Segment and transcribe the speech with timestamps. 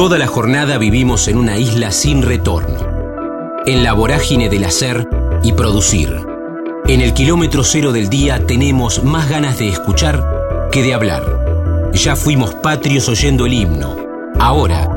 [0.00, 2.78] Toda la jornada vivimos en una isla sin retorno,
[3.66, 5.06] en la vorágine del hacer
[5.42, 6.16] y producir.
[6.88, 10.24] En el kilómetro cero del día tenemos más ganas de escuchar
[10.72, 11.90] que de hablar.
[11.92, 13.94] Ya fuimos patrios oyendo el himno.
[14.38, 14.88] Ahora,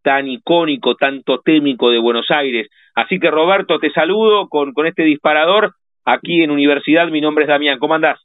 [0.02, 2.68] tan icónico, tan totémico de Buenos Aires.
[2.96, 5.74] Así que Roberto, te saludo con, con este disparador
[6.06, 7.08] aquí en Universidad.
[7.08, 8.18] Mi nombre es Damián, ¿cómo andás?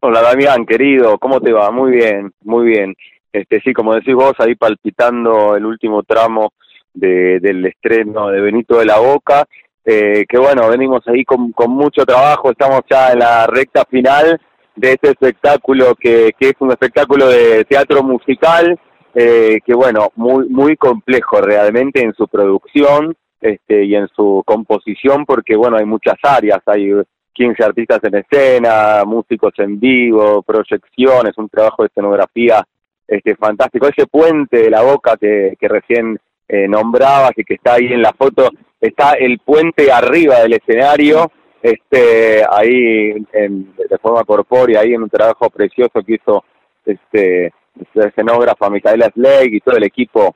[0.00, 1.70] Hola Damián, querido, ¿cómo te va?
[1.70, 2.94] Muy bien, muy bien.
[3.30, 6.54] Este sí, como decís vos, ahí palpitando el último tramo
[6.94, 9.44] de, del estreno de Benito de la Boca,
[9.84, 14.40] eh, que bueno, venimos ahí con, con mucho trabajo, estamos ya en la recta final
[14.76, 18.78] de este espectáculo que, que es un espectáculo de teatro musical,
[19.14, 25.26] eh, que bueno, muy, muy complejo realmente en su producción este, y en su composición,
[25.26, 26.90] porque bueno, hay muchas áreas, hay
[27.34, 32.66] 15 artistas en escena, músicos en vivo, proyecciones, un trabajo de escenografía
[33.06, 33.86] este, fantástico.
[33.86, 36.18] Ese puente de la boca que, que recién
[36.48, 38.48] eh, nombrabas y que está ahí en la foto,
[38.80, 41.30] está el puente arriba del escenario,
[41.60, 46.44] este, ahí en, de forma corpórea, ahí en un trabajo precioso que hizo
[46.86, 47.52] este
[47.94, 50.34] escenógrafa Micaela Sleg y todo el equipo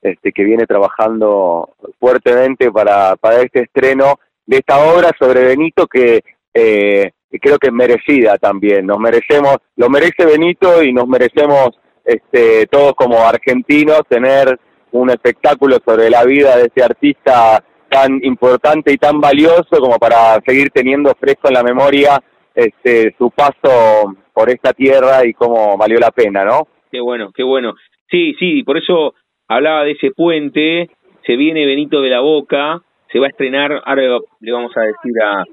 [0.00, 6.22] este, que viene trabajando fuertemente para, para este estreno de esta obra sobre Benito que
[6.54, 7.10] eh,
[7.40, 8.86] creo que es merecida también.
[8.86, 11.70] Nos merecemos, lo merece Benito y nos merecemos
[12.04, 14.58] este, todos como argentinos tener
[14.92, 20.40] un espectáculo sobre la vida de ese artista tan importante y tan valioso como para
[20.46, 22.22] seguir teniendo fresco en la memoria
[22.54, 26.68] este, su paso por esta tierra y cómo valió la pena, ¿no?
[26.90, 27.74] Qué bueno, qué bueno.
[28.10, 29.14] Sí, sí, por eso
[29.48, 30.90] hablaba de ese puente,
[31.26, 35.12] se viene Benito de la Boca, se va a estrenar, ahora le vamos a decir
[35.24, 35.44] a,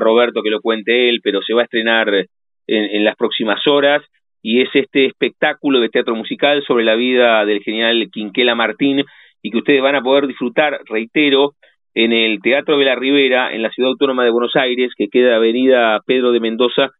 [0.00, 2.26] Roberto que lo cuente él, pero se va a estrenar en,
[2.66, 4.02] en las próximas horas
[4.42, 9.04] y es este espectáculo de teatro musical sobre la vida del general Quinquela Martín
[9.42, 11.52] y que ustedes van a poder disfrutar, reitero,
[11.96, 15.36] en el Teatro de la Ribera, en la Ciudad Autónoma de Buenos Aires, que queda
[15.36, 16.90] Avenida Pedro de Mendoza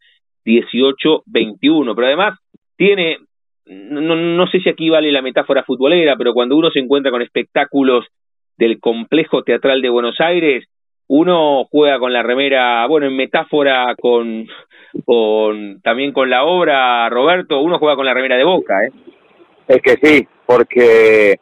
[0.47, 1.95] 1821.
[1.95, 2.39] Pero además
[2.77, 3.19] tiene
[3.67, 7.23] no, no sé si aquí vale la metáfora futbolera, pero cuando uno se encuentra con
[7.23, 8.05] espectáculos
[8.57, 10.65] del complejo teatral de Buenos Aires,
[11.09, 14.47] uno juega con la remera, bueno, en metáfora con,
[15.05, 18.93] con también con la obra, Roberto, uno juega con la remera de boca, ¿eh?
[19.69, 21.37] Es que sí, porque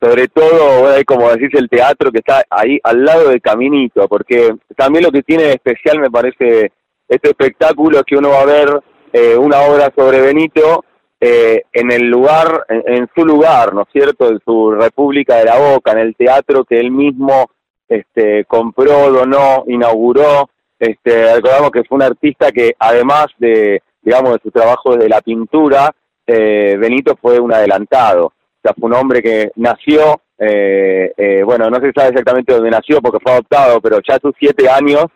[0.00, 4.54] sobre todo, bueno, como decís, el teatro que está ahí al lado del caminito, porque
[4.76, 6.72] también lo que tiene de especial me parece
[7.08, 8.68] este espectáculo es que uno va a ver
[9.12, 10.84] eh, una obra sobre Benito
[11.20, 15.58] eh, en el lugar, en, su lugar, ¿no es cierto?, en su República de la
[15.58, 17.50] Boca, en el teatro que él mismo
[17.88, 20.50] este, compró, donó, inauguró.
[20.78, 25.20] Este, recordamos que fue un artista que además de, digamos, de su trabajo desde la
[25.20, 25.90] pintura,
[26.26, 28.26] eh, Benito fue un adelantado.
[28.26, 32.70] O sea, fue un hombre que nació, eh, eh, bueno, no se sabe exactamente dónde
[32.70, 35.06] nació porque fue adoptado, pero ya a sus siete años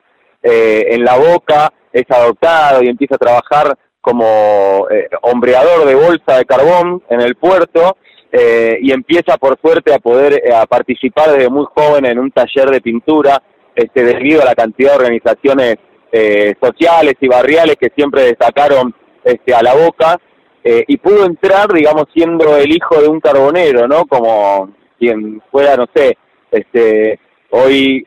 [0.43, 6.37] eh, en la boca es adoptado y empieza a trabajar como eh, hombreador de bolsa
[6.37, 7.97] de carbón en el puerto
[8.33, 12.31] eh, y empieza por suerte a poder eh, a participar desde muy joven en un
[12.31, 13.43] taller de pintura
[13.75, 15.77] este, debido a la cantidad de organizaciones
[16.11, 20.19] eh, sociales y barriales que siempre destacaron este, a la boca,
[20.65, 24.05] eh, y pudo entrar, digamos, siendo el hijo de un carbonero, ¿no?
[24.07, 26.17] Como quien fuera, no sé,
[26.51, 27.19] este,
[27.51, 28.07] hoy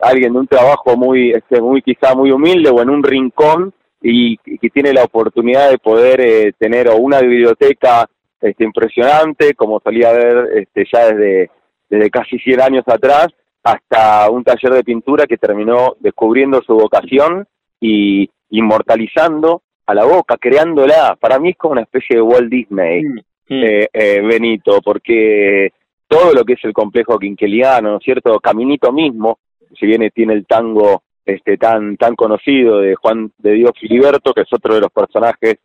[0.00, 4.36] alguien de un trabajo muy, este, muy quizá muy humilde o en un rincón y,
[4.36, 8.08] que tiene la oportunidad de poder eh, tener o una biblioteca
[8.40, 11.50] este, impresionante, como solía ver este, ya desde,
[11.88, 13.28] desde casi 100 años atrás,
[13.62, 17.46] hasta un taller de pintura que terminó descubriendo su vocación
[17.80, 21.16] y inmortalizando a la boca, creándola.
[21.20, 23.18] Para mí es como una especie de Walt Disney, mm,
[23.48, 23.64] mm.
[23.64, 25.72] Eh, eh, Benito, porque
[26.08, 28.38] todo lo que es el complejo quinqueliano, ¿no es cierto?
[28.40, 29.38] Caminito mismo,
[29.78, 34.42] si viene tiene el tango este tan tan conocido de Juan de Dios Filiberto, que
[34.42, 35.56] es otro de los personajes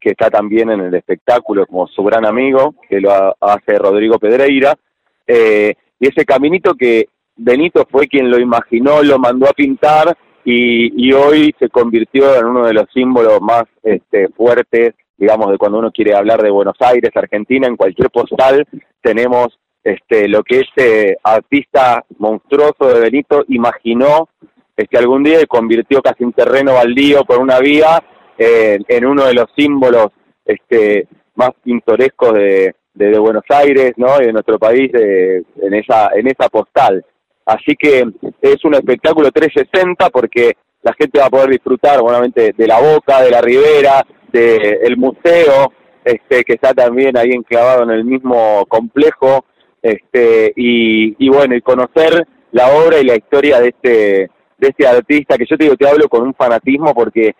[0.00, 3.10] que está también en el espectáculo como su gran amigo, que lo
[3.40, 4.74] hace Rodrigo Pedreira,
[5.26, 11.08] eh, y ese caminito que Benito fue quien lo imaginó, lo mandó a pintar y,
[11.08, 15.78] y hoy se convirtió en uno de los símbolos más este, fuertes, digamos, de cuando
[15.78, 18.66] uno quiere hablar de Buenos Aires, Argentina, en cualquier postal
[19.00, 24.28] tenemos este, lo que este artista monstruoso de Benito imaginó
[24.76, 28.02] este, algún día convirtió casi un terreno baldío por una vía
[28.38, 30.08] en uno de los símbolos
[30.44, 34.20] este, más pintorescos de, de, Buenos Aires, ¿no?
[34.20, 37.04] Y de nuestro país de, en esa en esa postal.
[37.44, 38.04] Así que
[38.40, 40.52] es un espectáculo 360 porque
[40.82, 44.96] la gente va a poder disfrutar, obviamente, de la boca, de la ribera, del el
[44.96, 45.72] museo,
[46.04, 49.44] este, que está también ahí enclavado en el mismo complejo,
[49.80, 54.30] este, y, y bueno, y conocer la obra y la historia de este,
[54.62, 57.34] de este artista, que yo te digo, te hablo con un fanatismo porque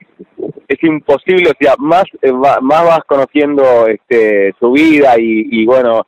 [0.66, 6.04] es imposible, o sea, más, eh, más vas conociendo este, su vida y, y bueno,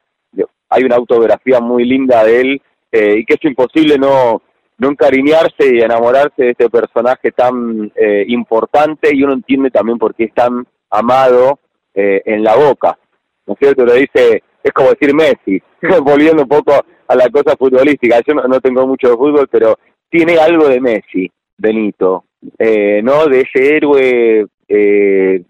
[0.69, 4.43] hay una autografía muy linda de él eh, y que es imposible no,
[4.79, 10.17] no encariñarse y enamorarse de este personaje tan eh, importante y uno entiende también por
[10.17, 11.61] qué es tan amado
[11.97, 12.99] en la boca,
[13.47, 13.87] ¿no es cierto?
[13.87, 15.63] Lo dice, es como decir Messi,
[16.03, 16.73] volviendo un poco
[17.07, 19.79] a la cosa futbolística, yo no, no tengo mucho de fútbol, pero
[20.09, 22.25] tiene algo de Messi, Benito,
[22.59, 23.27] eh, ¿no?
[23.27, 25.43] De ese héroe eh,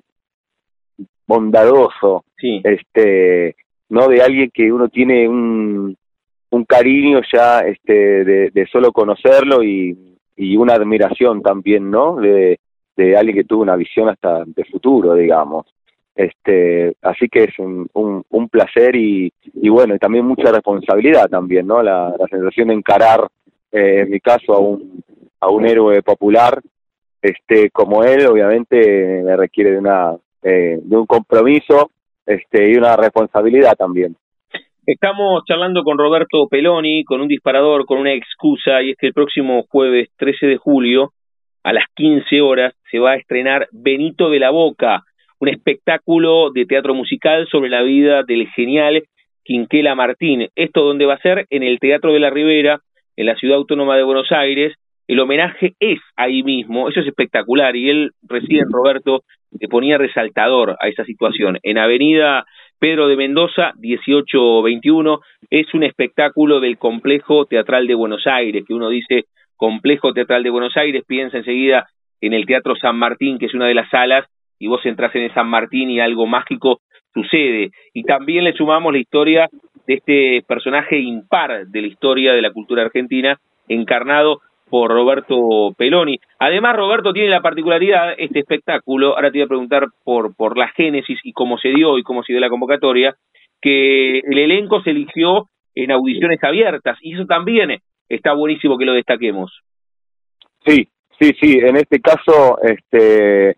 [1.26, 3.56] bondadoso, este,
[3.88, 4.08] ¿no?
[4.08, 5.96] De alguien que uno tiene un,
[6.50, 12.16] un cariño ya este, de, de solo conocerlo y, y una admiración también, ¿no?
[12.16, 12.58] De,
[12.96, 15.66] de alguien que tuvo una visión hasta de futuro, digamos.
[16.14, 21.28] Este, así que es un, un, un placer y, y bueno, y también mucha responsabilidad
[21.28, 21.82] también, ¿no?
[21.82, 23.26] La, la sensación de encarar
[23.74, 25.02] eh, en mi caso a un,
[25.40, 26.60] a un héroe popular
[27.20, 31.90] este como él obviamente me requiere de una eh, de un compromiso
[32.24, 34.16] este y una responsabilidad también
[34.86, 39.14] Estamos charlando con Roberto Peloni, con un disparador, con una excusa, y es que el
[39.14, 41.12] próximo jueves 13 de julio,
[41.62, 45.02] a las 15 horas, se va a estrenar Benito de la Boca,
[45.38, 49.04] un espectáculo de teatro musical sobre la vida del genial
[49.42, 50.48] Quinquela Martín.
[50.54, 52.80] Esto donde va a ser en el Teatro de la Ribera,
[53.16, 54.74] en la ciudad autónoma de Buenos Aires.
[55.06, 57.76] El homenaje es ahí mismo, eso es espectacular.
[57.76, 59.22] Y él recién, Roberto,
[59.58, 61.58] le ponía resaltador a esa situación.
[61.62, 62.44] En Avenida
[62.78, 65.20] Pedro de Mendoza, 1821,
[65.50, 69.24] es un espectáculo del Complejo Teatral de Buenos Aires, que uno dice
[69.56, 71.86] Complejo Teatral de Buenos Aires, piensa enseguida
[72.20, 74.26] en el Teatro San Martín, que es una de las salas,
[74.58, 76.80] y vos entras en el San Martín y algo mágico
[77.12, 77.70] sucede.
[77.92, 79.48] Y también le sumamos la historia
[79.86, 83.38] de este personaje impar de la historia de la cultura argentina,
[83.68, 86.18] encarnado por Roberto Peloni.
[86.38, 90.68] Además, Roberto tiene la particularidad, este espectáculo, ahora te voy a preguntar por, por la
[90.68, 93.14] génesis y cómo se dio y cómo se dio la convocatoria,
[93.60, 98.94] que el elenco se eligió en audiciones abiertas, y eso también está buenísimo que lo
[98.94, 99.52] destaquemos.
[100.66, 100.88] Sí,
[101.20, 103.56] sí, sí, en este caso, este,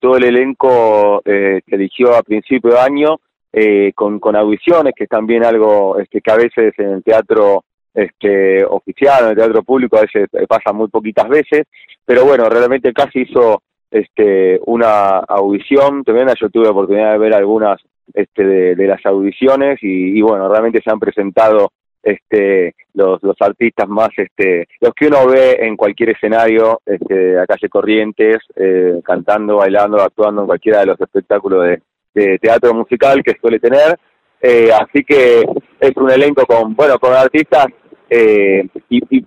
[0.00, 3.16] todo el elenco eh, se eligió a principio de año,
[3.58, 7.64] eh, con, con audiciones, que es también algo este, que a veces en el teatro
[7.94, 11.62] este, oficial, en el teatro público, a veces pasa muy poquitas veces,
[12.04, 17.80] pero bueno, realmente casi hizo este, una audición también yo tuve oportunidad de ver algunas
[18.12, 21.72] este, de, las audiciones y, bueno, realmente se han presentado
[22.02, 27.70] este, los, artistas más, este, los que uno ve en cualquier escenario este, la calle
[27.70, 31.80] Corrientes, eh, cantando, bailando, actuando en cualquiera de los espectáculos de,
[32.16, 33.98] de teatro musical que suele tener.
[34.40, 35.44] Eh, así que
[35.80, 37.66] es un elenco con, bueno, con artistas
[38.08, 39.24] eh, y,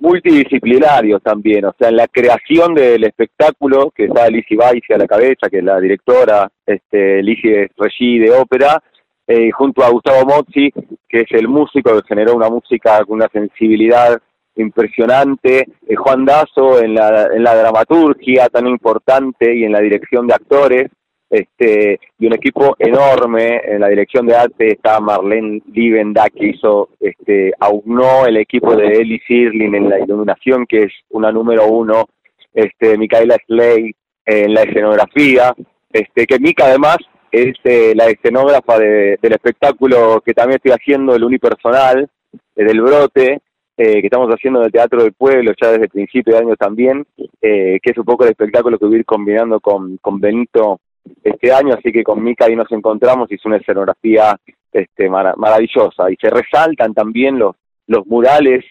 [0.00, 5.06] multidisciplinarios también, o sea, en la creación del espectáculo, que está Lizzie Baisi a la
[5.06, 8.80] cabeza, que es la directora, este, Lizzie Reggi de ópera,
[9.26, 10.70] eh, junto a Gustavo Mozzi,
[11.08, 14.20] que es el músico que generó una música con una sensibilidad
[14.56, 20.26] impresionante, eh, Juan Dazo en la, en la dramaturgia tan importante y en la dirección
[20.26, 20.90] de actores,
[21.30, 26.90] este, y un equipo enorme en la dirección de arte está Marlene Livenda que hizo,
[27.00, 32.08] este, aunó el equipo de Eli Sirlin en la iluminación que es una número uno,
[32.54, 33.94] este, Micaela Slay
[34.24, 35.54] en la escenografía,
[35.92, 36.98] este, que Mica además
[37.30, 42.08] es eh, la escenógrafa del espectáculo que también estoy haciendo, el unipersonal,
[42.56, 43.40] eh, del brote,
[43.76, 47.06] eh, que estamos haciendo del Teatro del Pueblo ya desde el principio de año también,
[47.40, 50.80] que es un poco el espectáculo que voy a ir combinando con, con Benito
[51.22, 54.36] este año, así que con Mica ahí nos encontramos es una escenografía
[54.72, 56.10] este, maravillosa.
[56.10, 58.64] Y se resaltan también los, los murales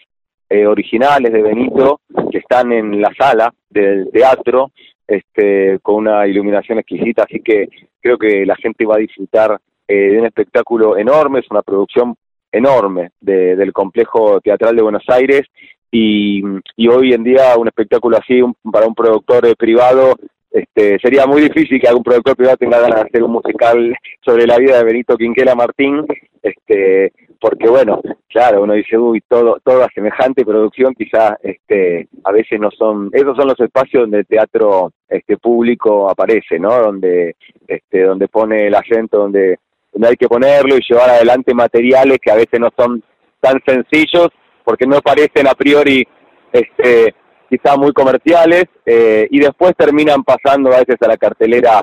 [0.48, 4.70] eh, originales de Benito que están en la sala del teatro
[5.06, 7.68] este, con una iluminación exquisita, así que
[8.00, 12.14] creo que la gente va a disfrutar eh, de un espectáculo enorme, es una producción
[12.52, 15.42] enorme del complejo teatral de Buenos Aires.
[15.90, 16.42] Y,
[16.76, 20.16] y hoy en día un espectáculo así para un productor eh, privado
[20.50, 24.46] este, sería muy difícil que algún productor privado tenga ganas de hacer un musical sobre
[24.46, 26.06] la vida de Benito Quinquela Martín,
[26.42, 32.58] este, porque bueno, claro, uno dice, uy, todo, toda semejante producción quizás este, a veces
[32.58, 36.70] no son, esos son los espacios donde el teatro este, público aparece, ¿no?
[36.80, 37.36] Donde,
[37.66, 39.58] este, donde pone el acento, donde,
[39.92, 43.02] donde hay que ponerlo y llevar adelante materiales que a veces no son
[43.40, 44.28] tan sencillos,
[44.64, 46.06] porque no parecen a priori
[46.52, 47.14] este,
[47.48, 51.82] quizá muy comerciales eh, y después terminan pasando a veces a la cartelera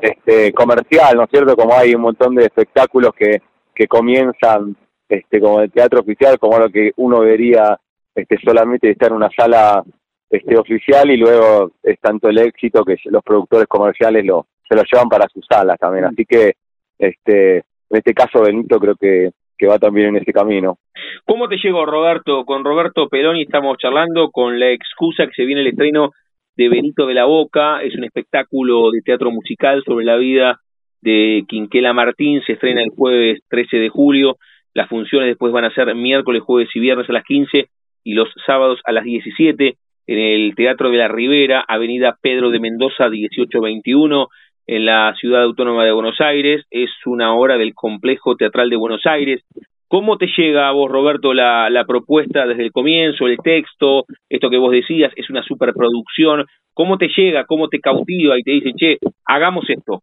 [0.00, 1.56] este, comercial, ¿no es cierto?
[1.56, 3.42] Como hay un montón de espectáculos que,
[3.74, 4.76] que comienzan
[5.08, 7.78] este, como el teatro oficial, como lo que uno vería
[8.14, 9.82] este, solamente estar en una sala
[10.30, 14.82] este, oficial y luego es tanto el éxito que los productores comerciales lo, se lo
[14.82, 16.04] llevan para sus salas también.
[16.04, 16.52] Así que
[16.98, 20.78] este, en este caso Benito creo que que va también en ese camino.
[21.26, 22.46] ¿Cómo te llegó, Roberto?
[22.46, 26.12] Con Roberto Peloni estamos charlando con la excusa que se viene el estreno
[26.56, 27.82] de Benito de la Boca.
[27.82, 30.60] Es un espectáculo de teatro musical sobre la vida
[31.02, 32.40] de Quinquela Martín.
[32.46, 34.38] Se estrena el jueves 13 de julio.
[34.72, 37.68] Las funciones después van a ser miércoles, jueves y viernes a las 15
[38.02, 39.74] y los sábados a las 17
[40.06, 44.28] en el Teatro de la Ribera, Avenida Pedro de Mendoza 1821
[44.70, 49.04] en la ciudad autónoma de Buenos Aires, es una obra del complejo teatral de Buenos
[49.04, 49.42] Aires.
[49.88, 54.58] ¿Cómo te llega a vos, Roberto, la, propuesta desde el comienzo, el texto, esto que
[54.58, 56.46] vos decías, es una superproducción?
[56.72, 60.02] ¿Cómo te llega, cómo te cautiva y te dicen, che, hagamos esto?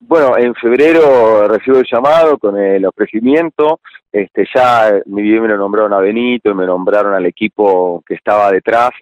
[0.00, 3.80] Bueno, en febrero recibo el llamado con el ofrecimiento,
[4.10, 8.50] este, ya mi me lo nombraron a Benito y me nombraron al equipo que estaba
[8.50, 8.92] detrás,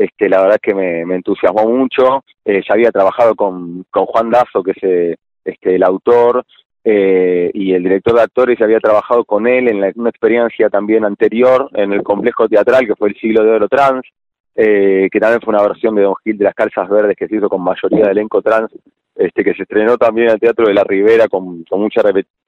[0.00, 2.24] este, la verdad que me, entusiasmó mucho.
[2.42, 6.42] Eh, ya había trabajado con, con Juan Dazo, que es eh, este, el autor,
[6.82, 11.04] eh, y el director de actores, ya había trabajado con él en una experiencia también
[11.04, 14.02] anterior en el complejo teatral, que fue el siglo de oro trans,
[14.54, 17.48] que también fue una versión de Don Gil de las Calzas Verdes que se hizo
[17.48, 18.70] con mayoría de elenco trans,
[19.14, 22.02] este, que se estrenó también en el Teatro de la Ribera con, con mucha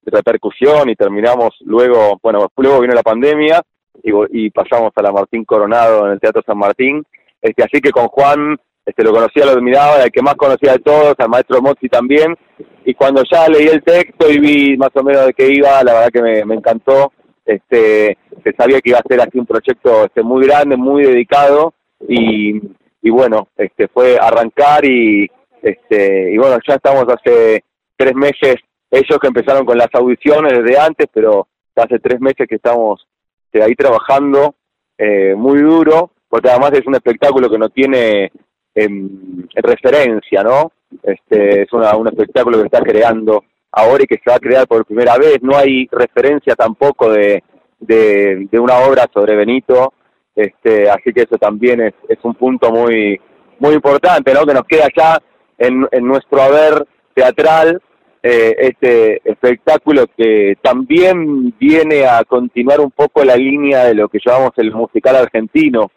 [0.04, 3.62] repercusión y terminamos luego, bueno, luego vino la pandemia
[4.02, 7.02] y, y pasamos a la Martín Coronado en el Teatro San Martín
[7.42, 8.56] este, así que con Juan
[8.86, 12.36] este, lo conocía, lo admiraba, el que más conocía de todos, al maestro Mozzi también,
[12.84, 15.92] y cuando ya leí el texto y vi más o menos de qué iba, la
[15.92, 17.12] verdad que me, encantó,
[17.44, 21.74] este, se sabía que iba a ser aquí un proyecto este, muy grande, muy dedicado,
[22.08, 22.60] y,
[23.02, 25.30] y bueno, este, fue arrancar y,
[25.62, 27.64] este, y bueno, ya estamos hace
[27.96, 28.56] tres meses,
[28.90, 31.46] ellos que empezaron con las audiciones desde antes, pero
[31.76, 33.06] hace tres meses que estamos
[33.46, 34.54] este, ahí trabajando
[34.98, 38.32] eh, muy duro, porque además es un espectáculo que no tiene
[38.74, 40.72] em, referencia, ¿no?
[41.02, 44.66] Este, es una, un espectáculo que está creando ahora y que se va a crear
[44.66, 47.44] por primera vez, no hay referencia tampoco de,
[47.80, 49.92] de, una obra sobre Benito,
[50.34, 53.20] este, así que eso también es, es un punto muy,
[53.58, 54.46] muy importante, ¿no?
[54.46, 55.18] Que nos queda ya
[55.58, 57.78] en, en nuestro haber teatral
[58.22, 64.18] eh, este espectáculo que también viene a continuar un poco la línea de lo que
[64.24, 65.90] llamamos el musical argentino,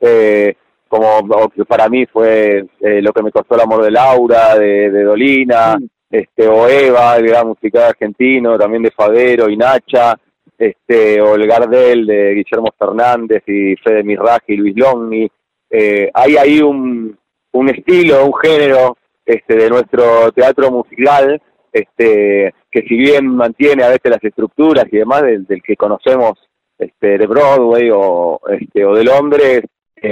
[0.00, 0.54] eh,
[0.88, 1.20] como
[1.68, 5.86] para mí fue eh, lo que me costó el amor de Laura, de, Dolina, mm.
[6.10, 10.16] este, o Eva, el gran musical argentino, también de Fadero y Nacha,
[10.58, 15.30] este, o el Gardel de Guillermo Fernández y Fede Mirraji y Luis Longni.
[15.70, 17.16] Eh, hay ahí un,
[17.52, 21.40] un estilo, un género este, de nuestro teatro musical,
[21.72, 26.32] este, que si bien mantiene a veces las estructuras y demás del, del que conocemos
[26.76, 29.62] este, de Broadway o, este, o de Londres,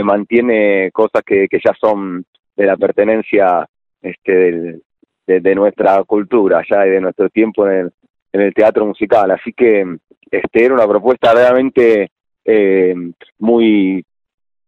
[0.04, 2.24] mantiene cosas que, que ya son
[2.56, 3.66] de la pertenencia
[4.02, 4.80] este,
[5.26, 7.92] de, nuestra cultura ya y de nuestro tiempo en el,
[8.32, 9.30] en el teatro musical.
[9.30, 9.98] Así que
[10.30, 12.10] este era una propuesta realmente
[12.44, 12.94] eh,
[13.38, 14.04] muy,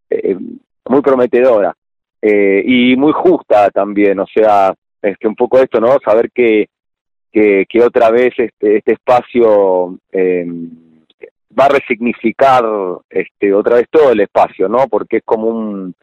[0.08, 0.36] eh,
[0.86, 1.74] muy prometedora
[2.22, 5.96] eh, y muy justa también, o sea, es que un poco esto, ¿no?
[6.04, 6.68] Saber que,
[7.32, 9.98] que, que otra vez este, este espacio
[11.58, 12.64] va a resignificar
[13.08, 14.86] este, otra vez todo el espacio, ¿no?
[14.88, 15.94] Porque es como un,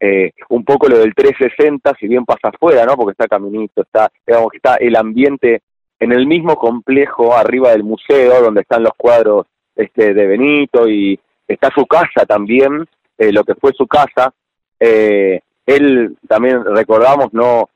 [0.00, 2.96] eh, un poco lo del 360, si bien pasa afuera, ¿no?
[2.96, 5.62] Porque está Caminito, está, digamos que está el ambiente
[5.98, 11.18] en el mismo complejo arriba del museo, donde están los cuadros este, de Benito y
[11.48, 12.86] está su casa también,
[13.16, 14.34] eh, lo que fue su casa.
[14.78, 17.68] Eh, él también recordamos, no,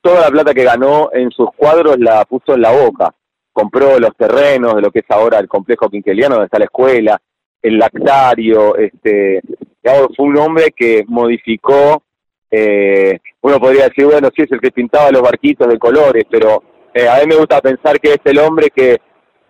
[0.00, 3.14] toda la plata que ganó en sus cuadros la puso en la boca.
[3.54, 7.18] Compró los terrenos de lo que es ahora el complejo quinqueliano, donde está la escuela,
[7.62, 9.40] el lactario, este,
[9.82, 12.02] fue un hombre que modificó,
[12.50, 16.62] eh, uno podría decir, bueno, sí es el que pintaba los barquitos de colores, pero
[16.92, 18.98] eh, a mí me gusta pensar que es el hombre que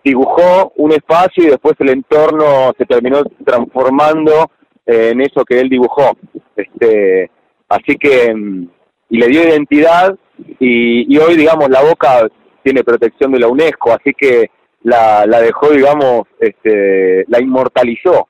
[0.04, 4.50] dibujó un espacio y después el entorno se terminó transformando
[4.86, 6.16] eh, en eso que él dibujó.
[6.54, 7.30] Este,
[7.68, 8.68] así que, mm,
[9.10, 10.14] y le dio identidad
[10.58, 12.28] y, y hoy, digamos, la boca
[12.64, 14.50] tiene protección de la UNESCO, así que
[14.82, 18.28] la, la dejó, digamos, este, la inmortalizó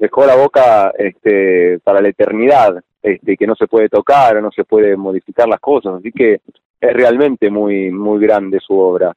[0.00, 4.64] dejó la boca este, para la eternidad, este, que no se puede tocar, no se
[4.64, 6.40] puede modificar las cosas, así que
[6.80, 9.12] es realmente muy, muy grande su obra.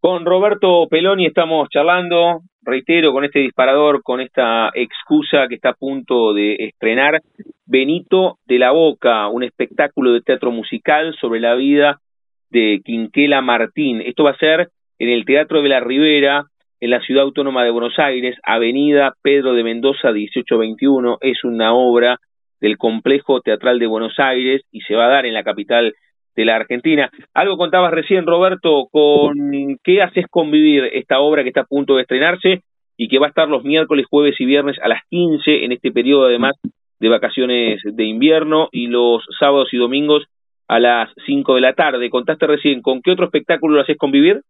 [0.00, 5.74] Con Roberto Peloni estamos charlando, reitero, con este disparador, con esta excusa que está a
[5.74, 7.20] punto de estrenar,
[7.66, 12.00] Benito de la Boca, un espectáculo de teatro musical sobre la vida
[12.50, 14.00] de Quinquela Martín.
[14.00, 16.46] Esto va a ser en el Teatro de la Ribera,
[16.80, 22.18] en la Ciudad Autónoma de Buenos Aires, Avenida Pedro de Mendoza 1821, es una obra
[22.60, 25.94] del Complejo Teatral de Buenos Aires y se va a dar en la capital
[26.34, 27.10] de la Argentina.
[27.34, 32.02] Algo contabas recién, Roberto, con qué haces convivir esta obra que está a punto de
[32.02, 32.62] estrenarse
[32.96, 35.92] y que va a estar los miércoles, jueves y viernes a las 15 en este
[35.92, 36.54] periodo además
[36.98, 40.24] de vacaciones de invierno y los sábados y domingos
[40.68, 42.10] a las 5 de la tarde.
[42.10, 44.42] Contaste recién, ¿con qué otro espectáculo lo haces convivir?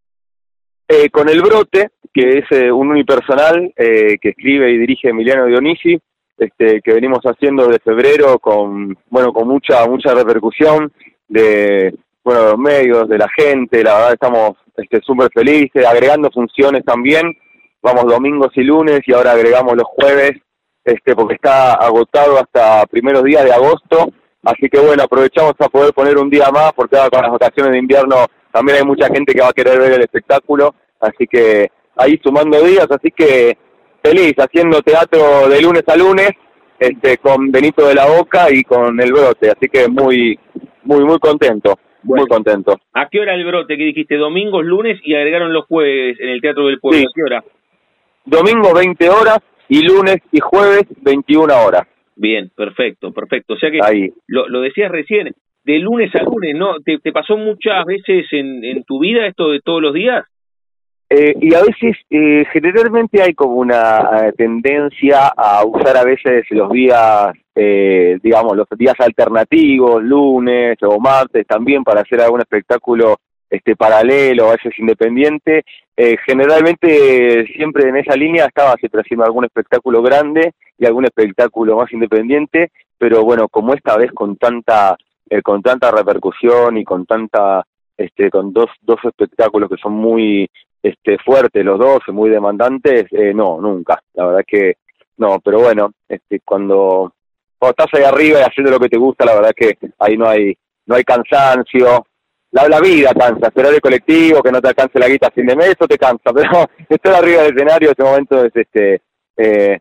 [0.89, 5.47] Eh, con El Brote, que es eh, un unipersonal eh, que escribe y dirige Emiliano
[5.47, 5.99] Dionisi,
[6.39, 10.93] este, que venimos haciendo de febrero con, bueno, con mucha, mucha repercusión
[11.29, 16.85] de, bueno, los medios, de la gente, la verdad estamos este, súper felices, agregando funciones
[16.85, 17.37] también,
[17.83, 20.33] vamos domingos y lunes y ahora agregamos los jueves,
[20.85, 24.13] este, porque está agotado hasta primeros días de agosto,
[24.47, 27.73] así que bueno, aprovechamos a poder poner un día más, porque ahora con las vacaciones
[27.73, 31.69] de invierno también hay mucha gente que va a querer ver el espectáculo, así que
[31.97, 33.59] ahí sumando días, así que
[34.03, 36.31] feliz, haciendo teatro de lunes a lunes,
[36.79, 40.39] este, con Benito de la Boca y con El Brote, así que muy,
[40.85, 42.79] muy, muy contento, muy contento.
[42.95, 43.77] ¿A qué hora El Brote?
[43.77, 47.23] Que dijiste domingos, lunes y agregaron los jueves en el Teatro del Pueblo, ¿a qué
[47.23, 47.45] hora?
[48.25, 51.87] Domingo 20 horas y lunes y jueves 21 horas.
[52.17, 53.55] Bien, perfecto, perfecto.
[53.55, 54.11] O sea que Ahí.
[54.27, 55.33] Lo, lo decías recién,
[55.65, 56.81] de lunes a lunes, ¿no?
[56.81, 60.25] ¿Te, te pasó muchas veces en, en tu vida esto de todos los días?
[61.09, 66.45] Eh, y a veces, eh, generalmente hay como una eh, tendencia a usar a veces
[66.51, 73.19] los días, eh, digamos, los días alternativos, lunes o martes también para hacer algún espectáculo
[73.51, 75.65] este paralelo, a veces independiente.
[75.97, 81.77] Eh, generalmente siempre en esa línea estaba siempre haciendo algún espectáculo grande y algún espectáculo
[81.77, 84.97] más independiente, pero bueno, como esta vez con tanta
[85.29, 87.65] eh, con tanta repercusión y con tanta
[87.97, 90.49] este con dos dos espectáculos que son muy
[90.81, 94.77] este fuertes los dos muy demandantes eh, no nunca la verdad que
[95.17, 97.13] no pero bueno este cuando
[97.59, 100.29] cuando estás ahí arriba y haciendo lo que te gusta la verdad que ahí no
[100.29, 100.57] hay
[100.87, 102.07] no hay cansancio
[102.57, 105.47] la, la vida cansa esperar el colectivo que no te alcance la guita a fin
[105.47, 109.03] de mes eso te cansa pero estar arriba del escenario ese momento es este
[109.37, 109.79] eh,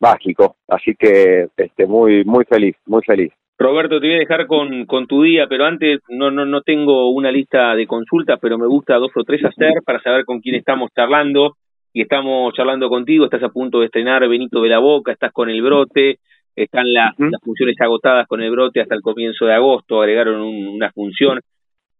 [0.00, 4.86] mágico así que este muy muy feliz muy feliz Roberto, te voy a dejar con,
[4.86, 8.68] con tu día, pero antes no, no, no tengo una lista de consultas, pero me
[8.68, 11.56] gusta dos o tres hacer para saber con quién estamos charlando.
[11.92, 15.50] Y estamos charlando contigo, estás a punto de estrenar Benito de la Boca, estás con
[15.50, 16.20] el brote,
[16.54, 20.68] están las, las funciones agotadas con el brote hasta el comienzo de agosto, agregaron un,
[20.68, 21.40] una función.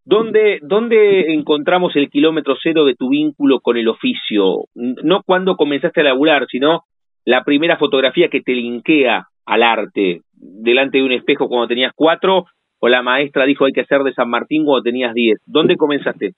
[0.09, 4.65] ¿Dónde, ¿Dónde encontramos el kilómetro cero de tu vínculo con el oficio?
[4.75, 6.85] No cuando comenzaste a laburar, sino
[7.27, 12.47] la primera fotografía que te linkea al arte, delante de un espejo cuando tenías cuatro,
[12.79, 15.43] o la maestra dijo hay que hacer de San Martín cuando tenías diez.
[15.45, 16.33] ¿Dónde comenzaste?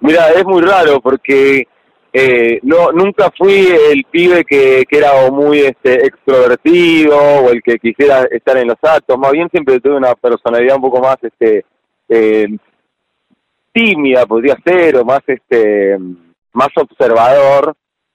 [0.00, 1.66] Mira, es muy raro porque
[2.12, 7.78] eh, no nunca fui el pibe que, que era muy este, extrovertido o el que
[7.78, 11.64] quisiera estar en los actos, más bien siempre tuve una personalidad un poco más este
[12.14, 12.48] eh,
[13.72, 15.98] tímida, podría ser, o más este
[16.52, 17.74] más observador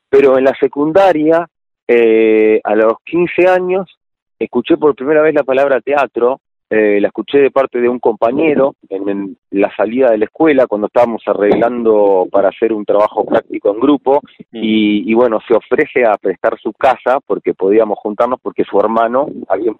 [0.09, 1.47] Pero en la secundaria,
[1.87, 3.97] eh, a los 15 años,
[4.39, 8.75] escuché por primera vez la palabra teatro, eh, la escuché de parte de un compañero
[8.89, 13.79] en, la salida de la escuela cuando estábamos arreglando para hacer un trabajo práctico en
[13.79, 14.59] grupo mm.
[14.61, 19.27] y, bueno, se ofrece a prestar su casa porque podíamos juntarnos porque su hermano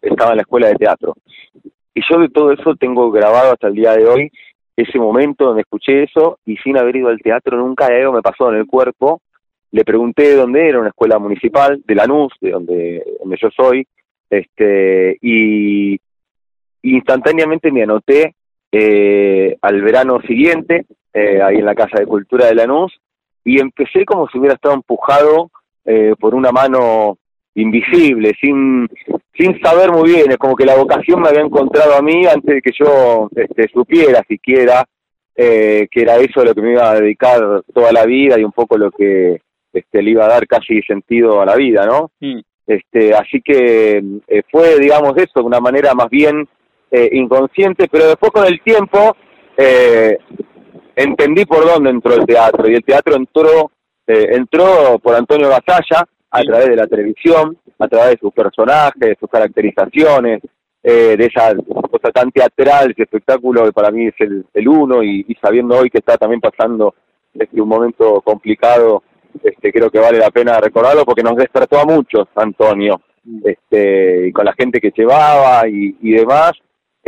[0.01, 1.13] estaba en la escuela de teatro.
[1.97, 4.31] Y yo de todo eso tengo grabado hasta el día de hoy
[4.75, 8.51] ese momento donde escuché eso y sin haber ido al teatro nunca algo me pasó
[8.51, 9.19] en el cuerpo.
[9.71, 13.87] Le pregunté de dónde era, una escuela municipal de Lanús, de donde, donde yo soy,
[14.29, 15.99] este y
[16.83, 18.35] instantáneamente me anoté
[18.71, 22.95] eh, al verano siguiente, eh, ahí en la Casa de Cultura de Lanús,
[23.43, 25.49] y empecé como si hubiera estado empujado
[25.83, 27.17] eh, por una mano
[27.57, 28.87] invisible, sin,
[29.33, 32.55] sin saber muy bien, es como que la vocación me había encontrado a mí antes
[32.55, 34.85] de que yo este, supiera siquiera
[35.35, 38.75] que era eso lo que me iba a dedicar toda la vida y un poco
[38.75, 39.39] lo que
[39.71, 42.09] este, le iba a dar casi sentido a la vida, ¿no?
[42.19, 42.39] Mm.
[42.65, 44.01] Este, así que
[44.51, 46.47] fue, digamos, eso, de una manera más bien
[46.89, 49.15] eh, inconsciente, pero después con el tiempo
[49.57, 50.17] eh,
[50.95, 53.71] entendí por dónde entró el teatro y el teatro entró
[54.07, 58.99] eh, entró por Antonio Gasalla a través de la televisión, a través de sus personajes,
[58.99, 60.41] de sus caracterizaciones,
[60.83, 61.53] de esa
[61.91, 65.89] cosa tan teatral, ese espectáculo que para mí es el, el uno y, sabiendo hoy
[65.89, 66.95] que está también pasando
[67.33, 69.03] este, un momento complicado,
[69.43, 73.39] este, creo que vale la pena recordarlo porque nos despertó a muchos, Antonio, mm.
[73.43, 76.53] este, y con la gente que llevaba y, y demás,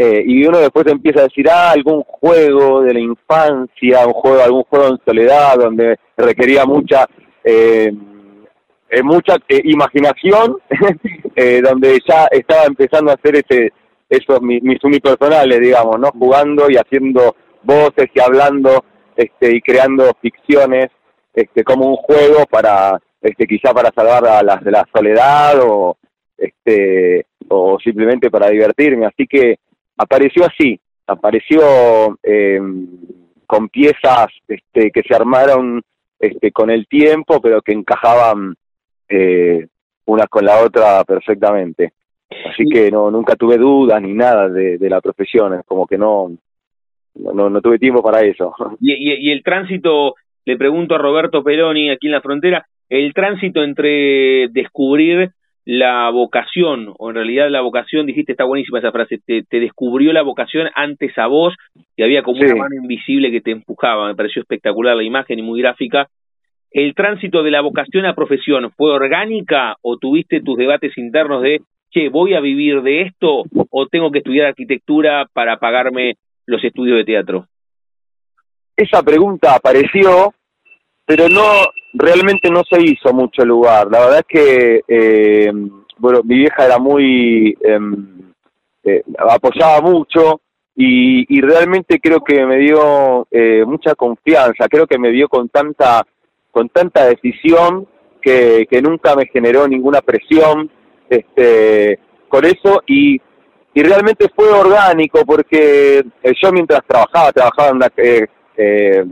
[0.01, 4.41] eh, y uno después empieza a decir, ah, algún juego de la infancia, un juego,
[4.41, 7.05] algún juego en soledad donde requería mucha,
[7.43, 7.91] eh,
[8.89, 10.57] eh mucha eh, imaginación,
[11.63, 13.71] donde ya estaba empezando a hacer ese,
[14.09, 16.09] esos mis, mis unipersonales, digamos, ¿no?
[16.11, 18.83] Jugando y haciendo voces y hablando
[19.15, 20.87] este, y creando ficciones
[21.33, 25.97] este, como un juego para, este, quizá para salvar a las de la soledad o,
[26.37, 29.05] este, o simplemente para divertirme.
[29.05, 29.57] Así que
[29.97, 32.59] apareció así, apareció eh,
[33.45, 35.81] con piezas este, que se armaron
[36.19, 38.55] este, con el tiempo, pero que encajaban
[39.09, 39.67] eh,
[40.05, 41.93] una con la otra perfectamente.
[42.45, 46.31] Así que no nunca tuve dudas ni nada de, la profesión, es como que no,
[47.15, 48.53] no, no tuve tiempo para eso.
[48.79, 53.63] Y, y, el tránsito, le pregunto a Roberto Peroni aquí en la frontera, el tránsito
[53.63, 55.31] entre descubrir
[55.65, 60.23] la vocación, o en realidad la vocación, dijiste, está buenísima esa frase, te, descubrió la
[60.23, 61.53] vocación antes a vos
[61.95, 65.43] y había como una mano invisible que te empujaba, me pareció espectacular la imagen y
[65.43, 66.07] muy gráfica.
[66.71, 71.61] ¿El tránsito de la vocación a profesión fue orgánica o tuviste tus debates internos de,
[71.89, 76.97] che, voy a vivir de esto o tengo que estudiar arquitectura para pagarme los estudios
[76.97, 77.47] de teatro?
[78.75, 80.33] Esa pregunta apareció,
[81.05, 81.43] pero no,
[81.93, 83.87] realmente no se hizo mucho lugar.
[83.91, 85.51] La verdad es que, eh,
[85.97, 88.31] bueno, mi vieja era muy, em,
[88.83, 90.41] eh, apoyaba mucho
[90.75, 95.49] y, y, realmente creo que me dio eh, mucha confianza, creo que me dio con
[95.49, 96.05] tanta,
[96.59, 97.87] con tanta decisión
[98.21, 100.69] que, que nunca me generó ninguna presión
[101.09, 103.15] este, con eso y,
[103.73, 106.03] y realmente fue orgánico porque
[106.41, 107.87] yo mientras trabajaba, trabajaba en una...
[107.95, 109.05] Eh,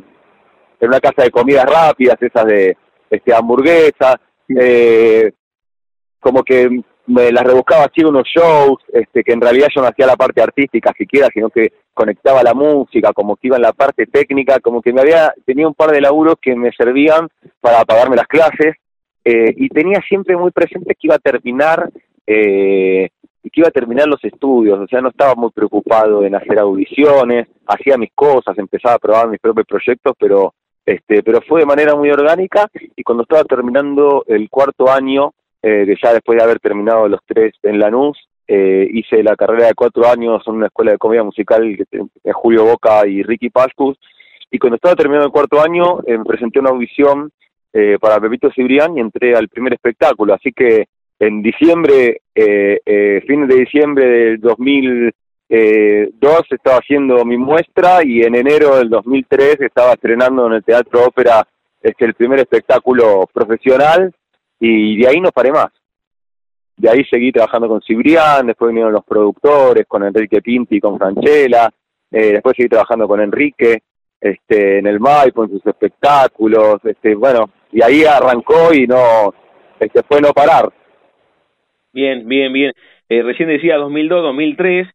[0.80, 2.78] en una casa de comidas rápidas, esas de
[3.10, 4.18] este, hamburguesas,
[4.50, 5.32] eh,
[6.20, 10.06] como que me las rebuscaba así unos shows, este, que en realidad yo no hacía
[10.06, 14.06] la parte artística siquiera, sino que conectaba la música, como que iba en la parte
[14.06, 17.30] técnica, como que me había, tenía un par de laburos que me servían
[17.62, 18.76] para pagarme las clases,
[19.24, 21.89] eh, y tenía siempre muy presente que iba a terminar,
[22.26, 23.10] eh,
[23.41, 27.48] que iba a terminar los estudios, o sea, no estaba muy preocupado en hacer audiciones,
[27.65, 30.54] hacía mis cosas, empezaba a probar mis propios proyectos, pero
[30.86, 35.86] este, pero fue de manera muy orgánica y cuando estaba terminando el cuarto año, eh,
[35.86, 38.17] que ya después de haber terminado los tres en Lanús,
[38.48, 42.65] eh, hice la carrera de cuatro años en una escuela de comedia musical de Julio
[42.65, 43.98] Boca y Ricky Pascus,
[44.50, 47.32] y cuando estaba terminando el cuarto año eh, me presenté una audición
[47.74, 50.86] eh, para Pepito Cibrián y entré al primer espectáculo, así que
[51.20, 55.12] en diciembre, eh, eh, fin de diciembre del 2000
[55.50, 60.63] eh, dos estaba haciendo mi muestra y en enero del 2003 estaba estrenando en el
[60.63, 61.48] Teatro Ópera
[61.82, 64.13] este, el primer espectáculo profesional
[64.60, 65.70] y de ahí no paré más.
[66.76, 71.70] De ahí seguí trabajando con Cibrián, después vinieron los productores, con Enrique Pinti, con Franchella,
[72.12, 73.82] eh, después seguí trabajando con Enrique
[74.22, 79.34] este, en el Maipo, en sus espectáculos, este, bueno, y ahí arrancó y no,
[79.80, 80.72] este, fue no parar.
[81.93, 82.74] Bien, bien, bien.
[83.10, 84.88] Eh, recién decía 2002, 2003,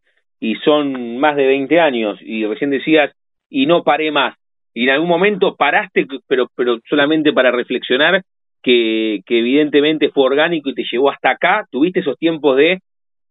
[0.42, 3.14] y son más de 20 años y recién decías
[3.48, 4.34] y no paré más
[4.74, 8.22] y en algún momento paraste pero pero solamente para reflexionar
[8.62, 12.80] que, que evidentemente fue orgánico y te llevó hasta acá, tuviste esos tiempos de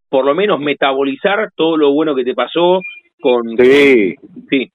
[0.10, 2.82] por lo menos metabolizar todo lo bueno que te pasó
[3.22, 3.56] con...
[3.58, 4.16] Sí,
[4.50, 4.72] sí.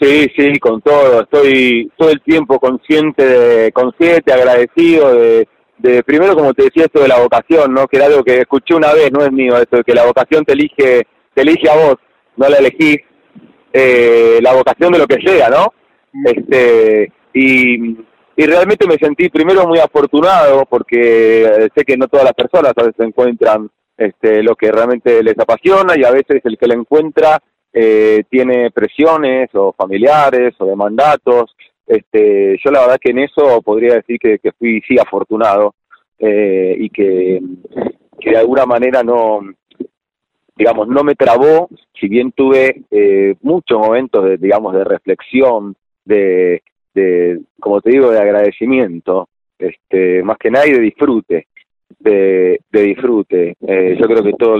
[0.00, 1.22] Sí, sí, con todo.
[1.22, 7.00] Estoy todo el tiempo consciente, de, consciente, agradecido de, de, primero como te decía esto
[7.00, 7.86] de la vocación, ¿no?
[7.86, 10.44] Que era algo que escuché una vez, no es mío, esto de que la vocación
[10.44, 11.96] te elige, te elige a vos,
[12.36, 12.98] no la elegís.
[13.72, 15.72] Eh, la vocación de lo que sea, ¿no?
[16.24, 17.96] Este y,
[18.36, 22.82] y realmente me sentí primero muy afortunado porque sé que no todas las personas a
[22.82, 27.40] veces encuentran este, lo que realmente les apasiona y a veces el que lo encuentra
[27.72, 31.54] eh, tiene presiones o familiares o de mandatos.
[31.86, 35.74] Este, yo la verdad que en eso podría decir que, fui sí afortunado
[36.18, 37.40] eh, y que,
[38.20, 39.40] que, de alguna manera no,
[40.56, 41.68] digamos, no me trabó,
[42.00, 46.62] si bien tuve eh, muchos momentos de, digamos, de reflexión, de,
[46.94, 49.28] de, como te digo, de agradecimiento,
[49.58, 51.46] este, más que nada y de disfrute
[52.04, 53.56] de, disfrute.
[53.66, 54.56] Eh, yo creo que todo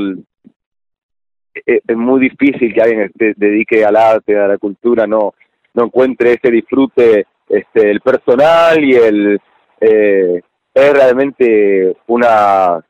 [1.54, 5.34] eh, es, muy difícil que alguien se dedique al arte, a la cultura, no
[5.74, 9.40] no encuentre ese disfrute este el personal y el
[9.80, 10.40] eh,
[10.72, 12.84] es realmente una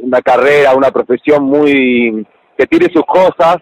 [0.00, 3.58] una carrera, una profesión muy que tiene sus cosas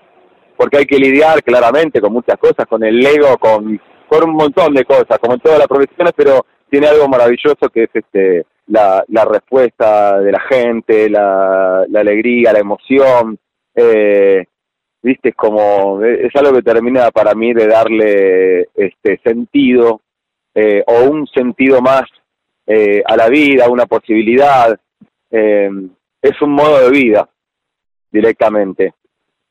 [0.56, 3.80] porque hay que lidiar claramente con muchas cosas, con el ego, con,
[4.18, 7.84] con un montón de cosas, como en todas las profesiones, pero tiene algo maravilloso que
[7.84, 13.38] es este la, la respuesta de la gente, la, la alegría, la emoción,
[13.74, 14.44] eh,
[15.02, 20.00] viste, es como, es algo que termina para mí de darle este sentido
[20.54, 22.04] eh, o un sentido más
[22.66, 24.78] eh, a la vida, una posibilidad,
[25.30, 25.70] eh,
[26.22, 27.28] es un modo de vida
[28.10, 28.94] directamente,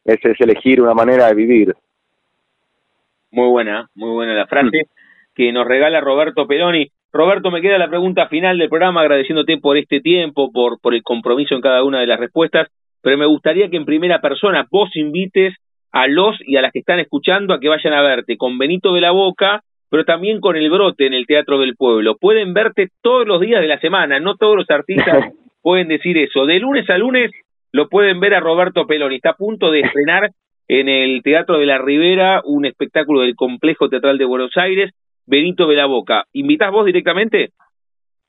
[0.04, 1.76] es elegir una manera de vivir.
[3.34, 4.84] Muy buena, muy buena la frase
[5.34, 6.90] que nos regala Roberto Peroni.
[7.12, 11.02] Roberto, me queda la pregunta final del programa, agradeciéndote por este tiempo, por, por el
[11.02, 12.68] compromiso en cada una de las respuestas,
[13.02, 15.56] pero me gustaría que en primera persona vos invites
[15.92, 18.94] a los y a las que están escuchando a que vayan a verte con Benito
[18.94, 22.18] de la Boca, pero también con El Brote en el Teatro del Pueblo.
[22.20, 26.46] Pueden verte todos los días de la semana, no todos los artistas pueden decir eso.
[26.46, 27.32] De lunes a lunes
[27.72, 29.16] lo pueden ver a Roberto Peloni.
[29.16, 30.30] Está a punto de estrenar
[30.80, 34.92] en el Teatro de la Ribera un espectáculo del Complejo Teatral de Buenos Aires
[35.28, 36.26] Benito de la Boca.
[36.34, 37.52] ¿Invitás vos directamente?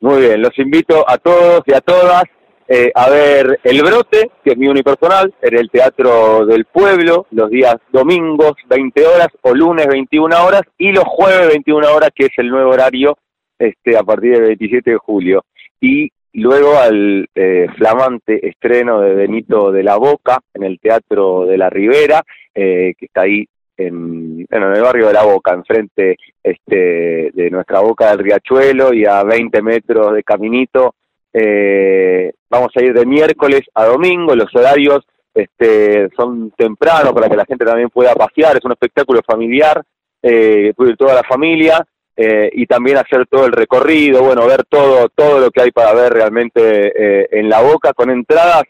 [0.01, 2.25] Muy bien, los invito a todos y a todas
[2.69, 7.49] eh, a ver El Brote, que es mi unipersonal, en el Teatro del Pueblo, los
[7.49, 12.33] días domingos 20 horas o lunes 21 horas y los jueves 21 horas, que es
[12.37, 13.17] el nuevo horario
[13.59, 15.45] este, a partir del 27 de julio.
[15.81, 21.59] Y luego al eh, flamante estreno de Benito de la Boca en el Teatro de
[21.59, 22.23] la Ribera,
[22.55, 27.81] eh, que está ahí en, en el barrio de La Boca, enfrente este, de nuestra
[27.81, 30.95] Boca del Riachuelo y a 20 metros de caminito.
[31.33, 37.37] Eh, vamos a ir de miércoles a domingo, los horarios este, son tempranos para que
[37.37, 39.83] la gente también pueda pasear, es un espectáculo familiar,
[40.23, 41.85] eh, puede toda la familia
[42.17, 45.93] eh, y también hacer todo el recorrido, bueno, ver todo, todo lo que hay para
[45.95, 48.65] ver realmente eh, en La Boca con entradas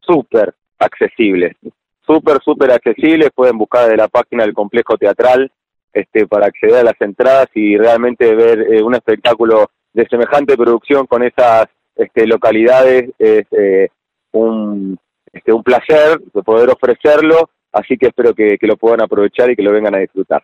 [0.00, 1.56] súper accesibles.
[2.04, 5.52] Súper, súper accesibles, pueden buscar de la página del complejo teatral
[5.92, 11.06] este, para acceder a las entradas y realmente ver eh, un espectáculo de semejante producción
[11.06, 13.88] con esas este, localidades es eh,
[14.32, 14.98] un,
[15.32, 19.56] este, un placer de poder ofrecerlo, así que espero que, que lo puedan aprovechar y
[19.56, 20.42] que lo vengan a disfrutar.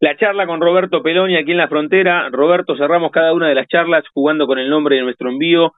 [0.00, 2.28] La charla con Roberto Peloni aquí en la frontera.
[2.30, 5.72] Roberto, cerramos cada una de las charlas jugando con el nombre de nuestro envío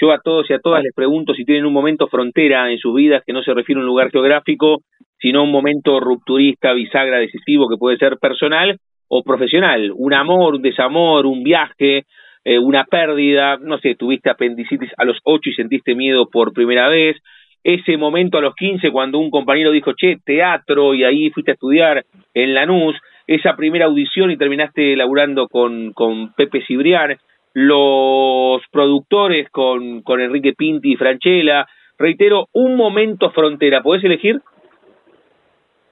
[0.00, 2.94] yo a todos y a todas les pregunto si tienen un momento frontera en sus
[2.94, 4.82] vidas que no se refiere a un lugar geográfico,
[5.18, 9.92] sino un momento rupturista, bisagra, decisivo, que puede ser personal o profesional.
[9.94, 12.04] Un amor, un desamor, un viaje,
[12.44, 16.88] eh, una pérdida, no sé, tuviste apendicitis a los ocho y sentiste miedo por primera
[16.88, 17.16] vez.
[17.62, 21.54] Ese momento a los quince cuando un compañero dijo, che, teatro, y ahí fuiste a
[21.54, 22.96] estudiar en Lanús.
[23.26, 27.16] Esa primera audición y terminaste laburando con, con Pepe Cibrián
[27.54, 31.66] los productores con, con Enrique Pinti y Franchella.
[31.96, 34.42] Reitero, un momento frontera, ¿podés elegir?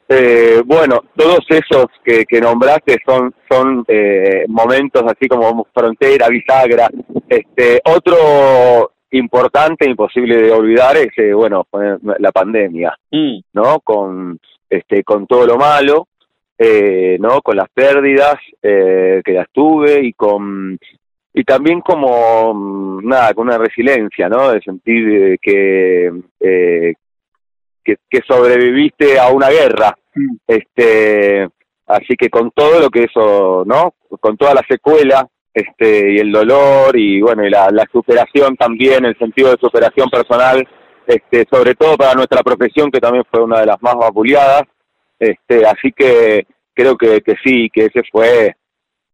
[0.09, 6.89] Eh, bueno, todos esos que, que nombraste son, son eh, momentos así como frontera, bisagra.
[7.29, 11.67] Este, otro importante, imposible de olvidar, es eh, bueno
[12.19, 13.39] la pandemia, mm.
[13.55, 13.81] ¿no?
[13.81, 16.09] Con este, con todo lo malo,
[16.63, 17.41] eh, ¿no?
[17.43, 20.79] Con las pérdidas eh, que las tuve y con
[21.35, 26.95] y también como mm, nada con una resiliencia no de sentir eh, que, eh,
[27.83, 30.37] que, que sobreviviste a una guerra mm.
[30.47, 31.49] este
[31.87, 36.33] así que con todo lo que eso no con toda la secuela este, y el
[36.33, 40.67] dolor y bueno, y la, la superación también, el sentido de superación personal,
[41.07, 44.63] este, sobre todo para nuestra profesión que también fue una de las más vapuleadas,
[45.19, 48.57] este, así que creo que, que sí, que ese fue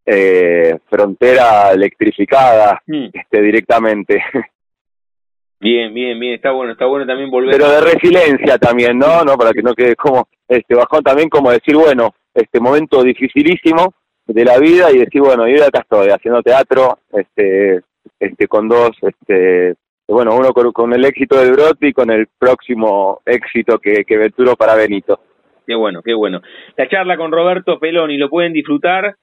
[0.07, 3.09] eh, frontera electrificada mm.
[3.13, 4.23] este, directamente.
[5.61, 7.57] Bien, bien, bien, está bueno, está bueno también volver.
[7.57, 9.25] Pero de resiliencia también, ¿no?
[9.25, 13.93] No, para que no quede como, este, bajón también como decir, bueno, este momento dificilísimo
[14.25, 17.81] de la vida y decir, bueno, yo acá estoy haciendo teatro, este,
[18.21, 19.75] este, con dos, este,
[20.07, 24.55] bueno, uno con, el éxito del brote y con el próximo éxito que, que venturo
[24.55, 25.19] para Benito.
[25.69, 26.41] Qué bueno, qué bueno.
[26.79, 29.17] La charla con Roberto Peloni lo pueden disfrutar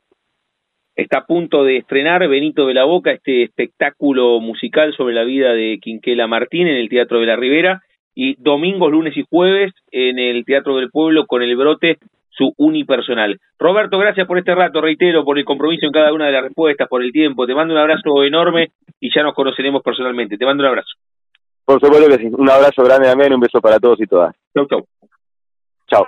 [0.95, 5.53] Está a punto de estrenar Benito de la Boca, este espectáculo musical sobre la vida
[5.53, 7.81] de Quinquela Martín en el Teatro de la Ribera,
[8.13, 11.97] y domingos, lunes y jueves en el Teatro del Pueblo con el brote
[12.29, 13.39] su unipersonal.
[13.59, 16.87] Roberto, gracias por este rato, reitero, por el compromiso en cada una de las respuestas,
[16.87, 17.45] por el tiempo.
[17.45, 20.37] Te mando un abrazo enorme y ya nos conoceremos personalmente.
[20.37, 20.95] Te mando un abrazo.
[21.65, 22.27] Por supuesto que sí.
[22.31, 24.33] Un abrazo grande también, un beso para todos y todas.
[24.53, 24.85] Chau, chau.
[25.87, 26.07] Chao.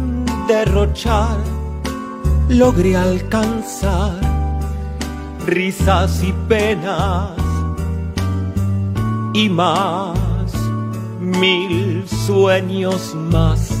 [0.47, 1.37] derrochar
[2.49, 4.19] logré alcanzar
[5.45, 7.31] risas y penas
[9.33, 10.51] y más,
[11.19, 13.71] mil sueños más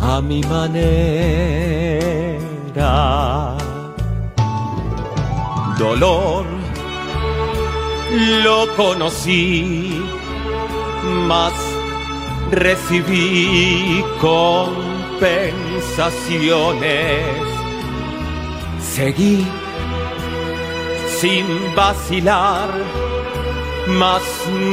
[0.00, 0.76] a mi manera.
[5.78, 6.46] Dolor
[8.44, 10.00] lo conocí,
[11.26, 11.75] más
[12.50, 14.74] recibí con
[15.20, 17.46] pensaciones
[18.96, 19.46] Seguí
[21.20, 22.70] sin vacilar,
[23.88, 24.22] mas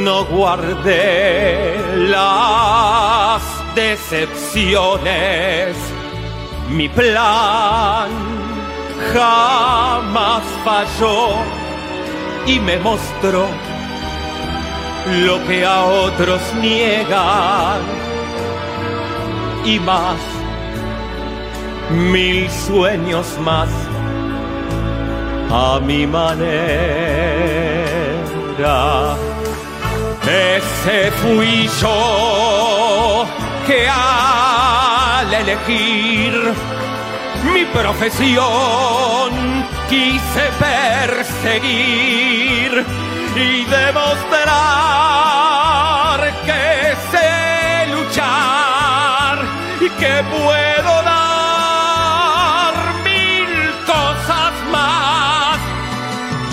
[0.02, 1.76] no guardé
[2.08, 3.42] las
[3.74, 5.76] decepciones.
[6.70, 8.08] Mi plan
[9.12, 11.34] jamás falló
[12.46, 13.46] y me mostró
[15.06, 17.80] lo que a otros niegan
[19.64, 20.18] y más
[21.90, 23.68] mil sueños más
[25.50, 26.34] a mi manera.
[30.26, 33.26] Ese fui yo
[33.66, 36.54] que al elegir
[37.52, 39.30] mi profesión
[39.88, 42.43] quise perseguir
[43.36, 44.44] y demostrar
[46.46, 49.38] que sé luchar
[49.80, 50.94] y que puedo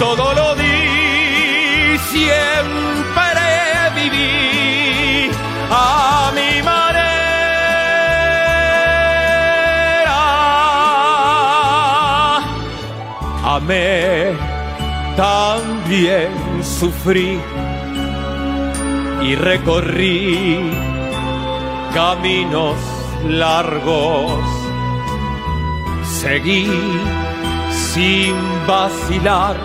[0.01, 3.43] todo lo di, siempre
[3.95, 5.29] viví
[5.69, 7.11] a mi manera.
[13.55, 14.33] Amé,
[15.15, 16.40] también
[16.81, 17.39] sufrí
[19.21, 20.59] y recorrí
[21.93, 22.75] caminos
[23.29, 24.43] largos.
[26.21, 26.67] Seguí
[27.93, 29.57] sin vacilar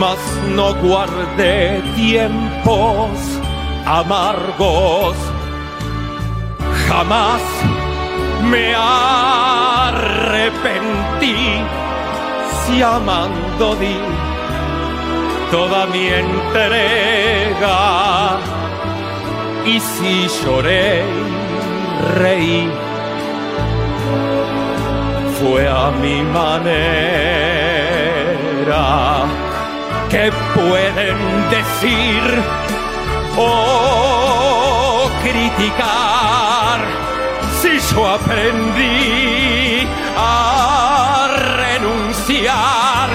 [0.00, 0.18] mas
[0.56, 3.10] no guardé tiempos
[3.86, 5.16] amargos.
[6.88, 7.42] Jamás
[8.50, 8.74] me
[9.84, 10.44] arrepentí
[12.64, 14.19] si amando di
[15.50, 17.78] toda mi entrega.
[19.66, 21.02] Y si lloré
[22.16, 22.70] reí,
[25.38, 26.60] fue a mi manera.
[30.08, 31.18] Que pueden
[31.50, 32.22] decir
[33.36, 36.80] o criticar.
[37.60, 39.86] Si yo aprendí
[40.16, 43.08] a renunciar,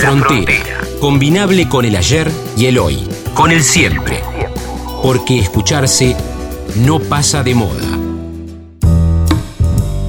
[0.00, 0.54] frontera,
[0.98, 4.20] combinable con el ayer y el hoy, con el siempre.
[5.02, 6.16] Porque escucharse
[6.86, 7.98] no pasa de moda.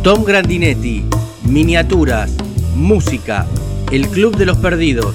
[0.02, 1.04] Tom Grandinetti,
[1.44, 2.32] miniaturas,
[2.74, 3.46] música,
[3.92, 5.14] el Club de los Perdidos,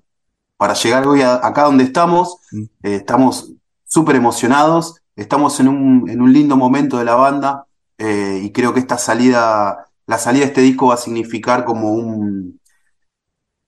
[0.57, 2.39] para llegar hoy a, acá donde estamos,
[2.83, 3.53] eh, estamos
[3.85, 4.97] súper emocionados.
[5.15, 8.99] Estamos en un, en un lindo momento de la banda eh, y creo que esta
[8.99, 12.61] salida la salida de este disco va a significar como un...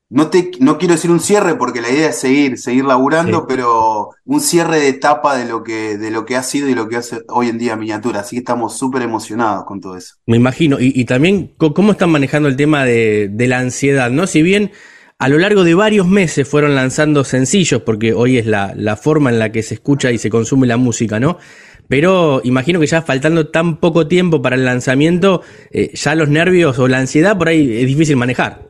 [0.09, 3.45] No, te, no quiero decir un cierre porque la idea es seguir, seguir laburando, sí.
[3.49, 6.89] pero un cierre de etapa de lo, que, de lo que ha sido y lo
[6.89, 8.21] que hace hoy en día miniatura.
[8.21, 10.15] Así que estamos súper emocionados con todo eso.
[10.27, 10.79] Me imagino.
[10.79, 14.29] Y, y, también cómo están manejando el tema de, de la ansiedad, ¿no?
[14.29, 14.71] Si bien
[15.19, 19.31] a lo largo de varios meses fueron lanzando sencillos, porque hoy es la, la forma
[19.31, 21.39] en la que se escucha y se consume la música, ¿no?
[21.89, 26.79] Pero imagino que ya faltando tan poco tiempo para el lanzamiento, eh, ya los nervios
[26.79, 28.69] o la ansiedad por ahí es difícil manejar.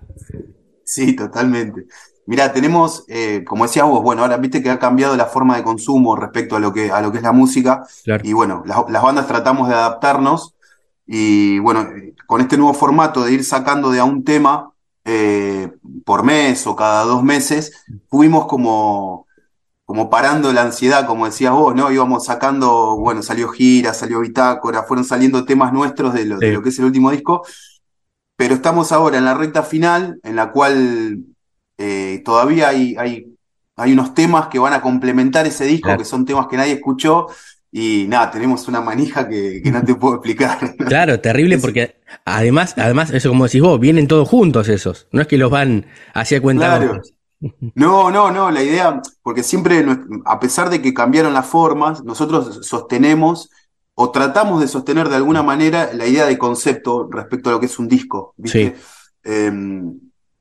[0.85, 1.87] Sí, totalmente.
[2.27, 5.63] Mira, tenemos, eh, como decías vos, bueno, ahora viste que ha cambiado la forma de
[5.63, 7.87] consumo respecto a lo que, a lo que es la música.
[8.05, 8.23] Claro.
[8.27, 10.55] Y bueno, las, las bandas tratamos de adaptarnos.
[11.07, 11.89] Y bueno,
[12.27, 14.73] con este nuevo formato de ir sacando de a un tema
[15.05, 15.71] eh,
[16.05, 19.26] por mes o cada dos meses, fuimos como,
[19.87, 21.93] como parando la ansiedad, como decías vos, ¿no?
[21.93, 26.47] Íbamos sacando, bueno, salió gira, salió bitácora, fueron saliendo temas nuestros de lo, sí.
[26.47, 27.47] de lo que es el último disco,
[28.37, 31.21] pero estamos ahora en la recta final, en la cual
[31.79, 33.33] eh, todavía hay, hay,
[33.77, 35.99] hay, unos temas que van a complementar ese disco, claro.
[36.01, 37.29] que son temas que nadie escuchó,
[37.71, 40.59] y nada, tenemos una manija que, que no te puedo explicar.
[40.79, 45.29] Claro, terrible, porque además, además, eso como decís vos, vienen todos juntos esos, no es
[45.29, 46.79] que los van hacia cuenta.
[46.79, 47.03] Claro.
[47.75, 49.85] No, no, no, la idea, porque siempre,
[50.25, 53.51] a pesar de que cambiaron las formas, nosotros sostenemos
[53.95, 57.67] o tratamos de sostener de alguna manera la idea de concepto respecto a lo que
[57.67, 58.35] es un disco.
[58.37, 58.75] ¿viste?
[58.77, 58.83] Sí.
[59.25, 59.53] Eh,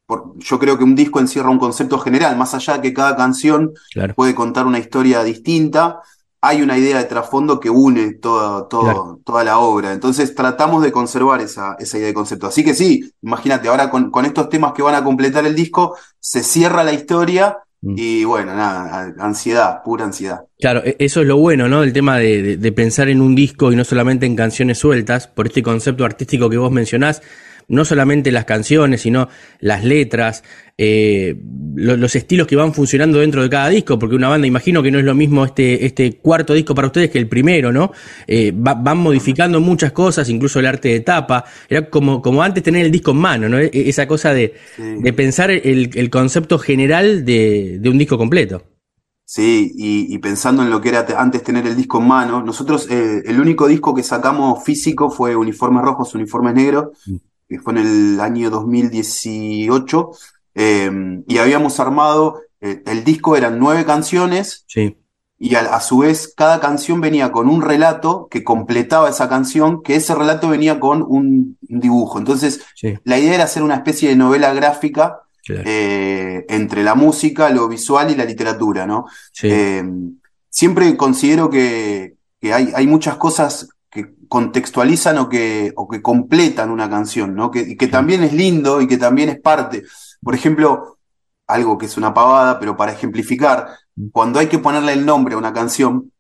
[0.06, 3.16] por, yo creo que un disco encierra un concepto general, más allá de que cada
[3.16, 4.14] canción claro.
[4.14, 6.02] puede contar una historia distinta,
[6.46, 9.20] hay una idea de trasfondo que une toda, toda, claro.
[9.26, 9.94] toda la obra.
[9.94, 12.48] Entonces tratamos de conservar esa, esa idea de concepto.
[12.48, 15.96] Así que sí, imagínate, ahora con, con, estos temas que van a completar el disco,
[16.20, 17.96] se cierra la historia mm.
[17.98, 20.42] y bueno, nada, ansiedad, pura ansiedad.
[20.60, 21.82] Claro, e, eso es lo bueno, ¿no?
[21.82, 25.28] El tema de, de, de pensar en un disco y no solamente en canciones sueltas,
[25.28, 27.24] por este concepto artístico que vos mencionás
[27.68, 30.44] no solamente las canciones, sino las letras,
[30.78, 31.36] eh,
[31.76, 34.92] lo, los estilos que van funcionando dentro de cada disco, porque una banda, imagino que
[34.92, 37.92] no es lo mismo este, este cuarto disco para ustedes que el primero, ¿no?
[38.28, 41.46] Eh, va, van modificando muchas cosas, incluso el arte de tapa.
[41.70, 43.58] Era como, como antes tener el disco en mano, ¿no?
[43.58, 44.84] E, esa cosa de, sí.
[45.00, 48.64] de pensar el, el, concepto general de, de un disco completo.
[49.28, 52.88] Sí, y, y, pensando en lo que era antes tener el disco en mano, nosotros
[52.92, 57.16] eh, el único disco que sacamos físico fue Uniformes Rojos, Uniformes Negros, mm
[57.48, 60.12] que fue en el año 2018,
[60.56, 64.98] eh, y habíamos armado, eh, el disco eran nueve canciones, sí.
[65.38, 69.84] y a, a, su vez cada canción venía con un relato que completaba esa canción,
[69.84, 72.18] que ese relato venía con un, un dibujo.
[72.18, 72.96] Entonces, sí.
[73.04, 75.64] la idea era hacer una especie de novela gráfica claro.
[75.66, 79.06] eh, entre la música, lo visual y la literatura, ¿no?
[79.32, 79.48] Sí.
[79.52, 79.84] Eh,
[80.50, 83.68] siempre considero que, que hay, hay muchas cosas
[84.28, 87.52] contextualizan o que, o que completan una canción, ¿no?
[87.52, 89.84] Que, que también es lindo y que también es parte.
[90.22, 90.98] Por ejemplo,
[91.48, 93.68] algo que es una pavada, pero para ejemplificar,
[94.12, 96.12] cuando hay que ponerle el nombre a una canción,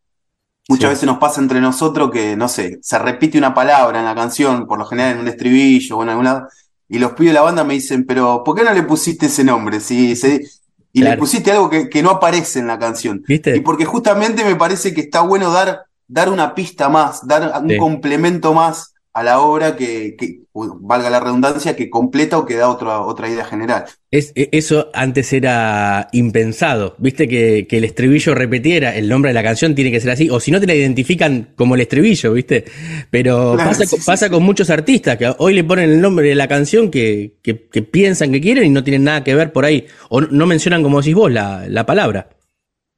[0.67, 4.15] Muchas veces nos pasa entre nosotros que, no sé, se repite una palabra en la
[4.15, 6.47] canción, por lo general en un estribillo o en algún lado,
[6.89, 9.43] y los pibes de la banda me dicen, pero ¿por qué no le pusiste ese
[9.43, 9.79] nombre?
[9.79, 10.43] Si se,
[10.91, 13.23] y le pusiste algo que, que, no aparece en la canción.
[13.27, 13.55] ¿Viste?
[13.55, 17.77] Y porque justamente me parece que está bueno dar, dar una pista más, dar un
[17.77, 22.67] complemento más a la obra que, que, valga la redundancia, que completa o que da
[22.67, 23.85] otra, otra idea general.
[24.11, 29.33] Es, e, eso antes era impensado, viste que, que, el estribillo repetiera el nombre de
[29.33, 32.33] la canción, tiene que ser así, o si no te la identifican como el estribillo,
[32.33, 32.65] viste.
[33.09, 36.91] Pero pasa, pasa con muchos artistas que hoy le ponen el nombre de la canción
[36.91, 40.45] que, que, piensan que quieren y no tienen nada que ver por ahí, o no
[40.45, 42.27] mencionan como decís vos la, la palabra.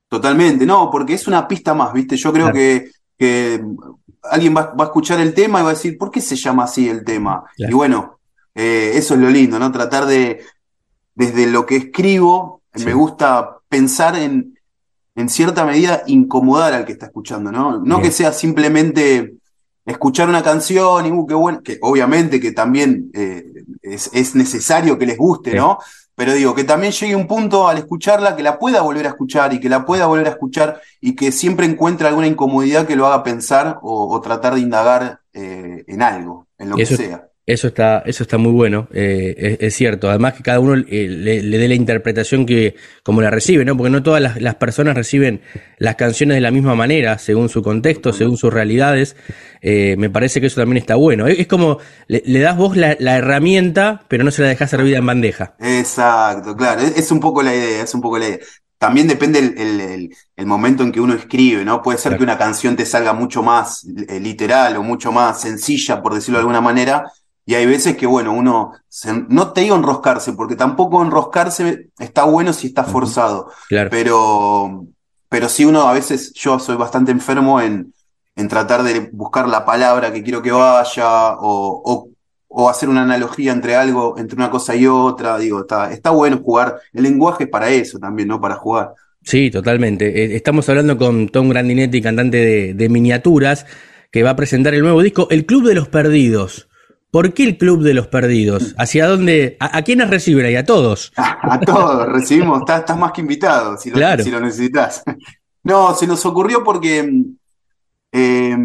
[0.10, 3.64] Totalmente, no, porque es una pista más, viste, yo creo que, que
[4.24, 6.88] alguien va, a escuchar el tema y va a decir, ¿por qué se llama así
[6.90, 7.44] el tema?
[7.58, 8.20] Y bueno,
[8.54, 9.72] eh, eso es lo lindo, ¿no?
[9.72, 10.44] Tratar de,
[11.16, 14.58] desde lo que escribo, me gusta pensar en,
[15.16, 17.80] en cierta medida, incomodar al que está escuchando, ¿no?
[17.80, 19.36] No que sea simplemente
[19.86, 23.46] escuchar una canción y, uh, qué bueno, que obviamente que también eh,
[23.82, 25.80] es, es, necesario que les guste, ¿no?
[26.18, 29.54] Pero digo, que también llegue un punto al escucharla que la pueda volver a escuchar
[29.54, 33.06] y que la pueda volver a escuchar y que siempre encuentre alguna incomodidad que lo
[33.06, 37.27] haga pensar o, tratar de indagar eh, en algo, en lo que sea.
[37.48, 40.10] Eso está, eso está muy bueno, eh, es, cierto.
[40.10, 43.78] Además que cada uno eh, le, dé la interpretación que, como la recibe, ¿no?
[43.78, 45.40] Porque no todas las, personas reciben
[45.78, 49.16] las canciones de la misma manera, según su contexto, según sus realidades.
[49.62, 51.26] Eh, me parece que eso también está bueno.
[51.26, 51.78] Es, como
[52.08, 55.56] le, das vos la, herramienta, pero no se la dejas servida en bandeja.
[55.62, 56.82] Exacto, claro.
[56.82, 58.40] Es, un poco la idea, es un poco la idea.
[58.78, 61.82] También depende el, el, momento en que uno escribe, ¿no?
[61.82, 66.14] Puede ser que una canción te salga mucho más literal o mucho más sencilla, por
[66.14, 67.06] decirlo de alguna manera,
[67.48, 68.74] y hay veces que, bueno, uno,
[69.30, 73.50] no te digo enroscarse, porque tampoco enroscarse está bueno si está forzado.
[73.70, 73.90] Claro.
[73.90, 74.86] Pero,
[75.30, 77.94] pero sí uno a veces, yo soy bastante enfermo en,
[78.36, 82.10] en tratar de buscar la palabra que quiero que vaya, o,
[82.50, 85.38] o, hacer una analogía entre algo, entre una cosa y otra.
[85.38, 86.82] Digo, está, está bueno jugar.
[86.92, 88.42] El lenguaje es para eso también, ¿no?
[88.42, 88.92] Para jugar.
[89.24, 90.22] Sí, totalmente.
[90.22, 93.66] Eh, estamos hablando con Tom Grandinetti, cantante de, de miniaturas,
[94.12, 96.68] que va a presentar el nuevo disco, El Club de los Perdidos.
[97.12, 98.76] ¿Por qué el Club de los Perdidos?
[98.78, 99.56] ¿Hacia dónde?
[99.60, 100.56] ¿A, quiénes reciben ahí?
[100.56, 101.14] ¿A todos?
[101.18, 105.04] A, todos, recibimos, estás, más que invitado si lo, si lo necesitas.
[105.64, 107.12] No, se nos ocurrió porque.
[108.14, 108.56] Eh,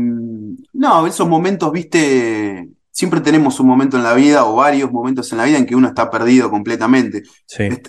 [0.72, 2.68] no, esos momentos, viste.
[2.92, 5.74] Siempre tenemos un momento en la vida o varios momentos en la vida en que
[5.74, 7.24] uno está perdido completamente.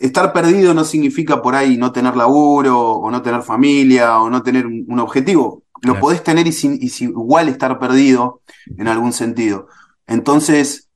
[0.01, 4.41] Estar perdido no significa por ahí no tener laburo o no tener familia o no
[4.41, 5.61] tener un, objetivo.
[5.83, 8.41] Lo podés tener y, y igual estar perdido
[8.77, 9.67] en algún sentido.
[10.07, 10.89] Entonces,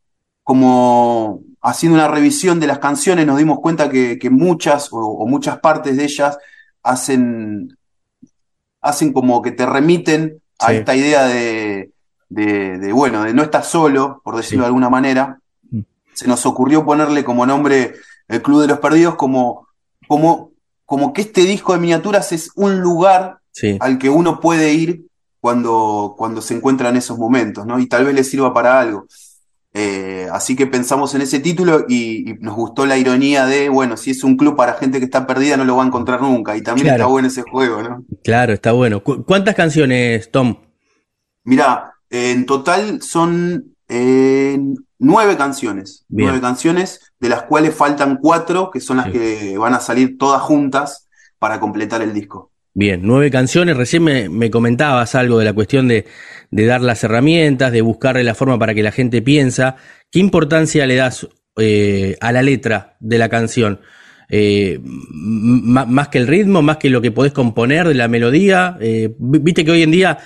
[0.44, 5.98] como haciendo una revisión de las canciones, nos dimos cuenta que, muchas o, muchas partes
[5.98, 6.38] de ellas
[6.84, 7.78] hacen,
[8.82, 11.92] hacen como que te remiten a esta idea de,
[12.30, 15.40] de, bueno, de no estar solo, por decirlo de alguna manera.
[15.70, 15.82] Mm.
[16.14, 17.96] Se nos ocurrió ponerle como nombre
[18.28, 19.68] el Club de los Perdidos, como,
[20.08, 20.52] como,
[20.86, 23.40] como que este disco de miniaturas es un lugar
[23.80, 25.08] al que uno puede ir
[25.40, 27.80] cuando, cuando se encuentran esos momentos, ¿no?
[27.80, 29.08] Y tal vez les sirva para algo.
[29.74, 34.12] Eh, así que pensamos en ese título y, nos gustó la ironía de, bueno, si
[34.12, 36.58] es un club para gente que está perdida, no lo va a encontrar nunca.
[36.58, 38.04] Y también está bueno ese juego, ¿no?
[38.24, 39.04] Claro, está bueno.
[39.04, 40.56] ¿Cuántas canciones, Tom?
[41.44, 44.60] Mira, en total son eh,
[44.98, 46.06] nueve canciones.
[46.10, 50.42] Nueve canciones, de las cuales faltan cuatro, que son las que van a salir todas
[50.42, 51.08] juntas
[51.38, 52.52] para completar el disco.
[52.80, 53.76] Bien, nueve canciones.
[53.76, 56.06] Recién me, comentabas algo de la cuestión de,
[56.52, 59.78] dar las herramientas, de buscarle la forma para que la gente piensa.
[60.12, 63.80] ¿Qué importancia le das eh, a la letra de la canción?
[64.30, 68.78] Eh, más que el ritmo, más que lo que podés componer de la melodía.
[68.80, 70.20] Eh, viste que hoy en día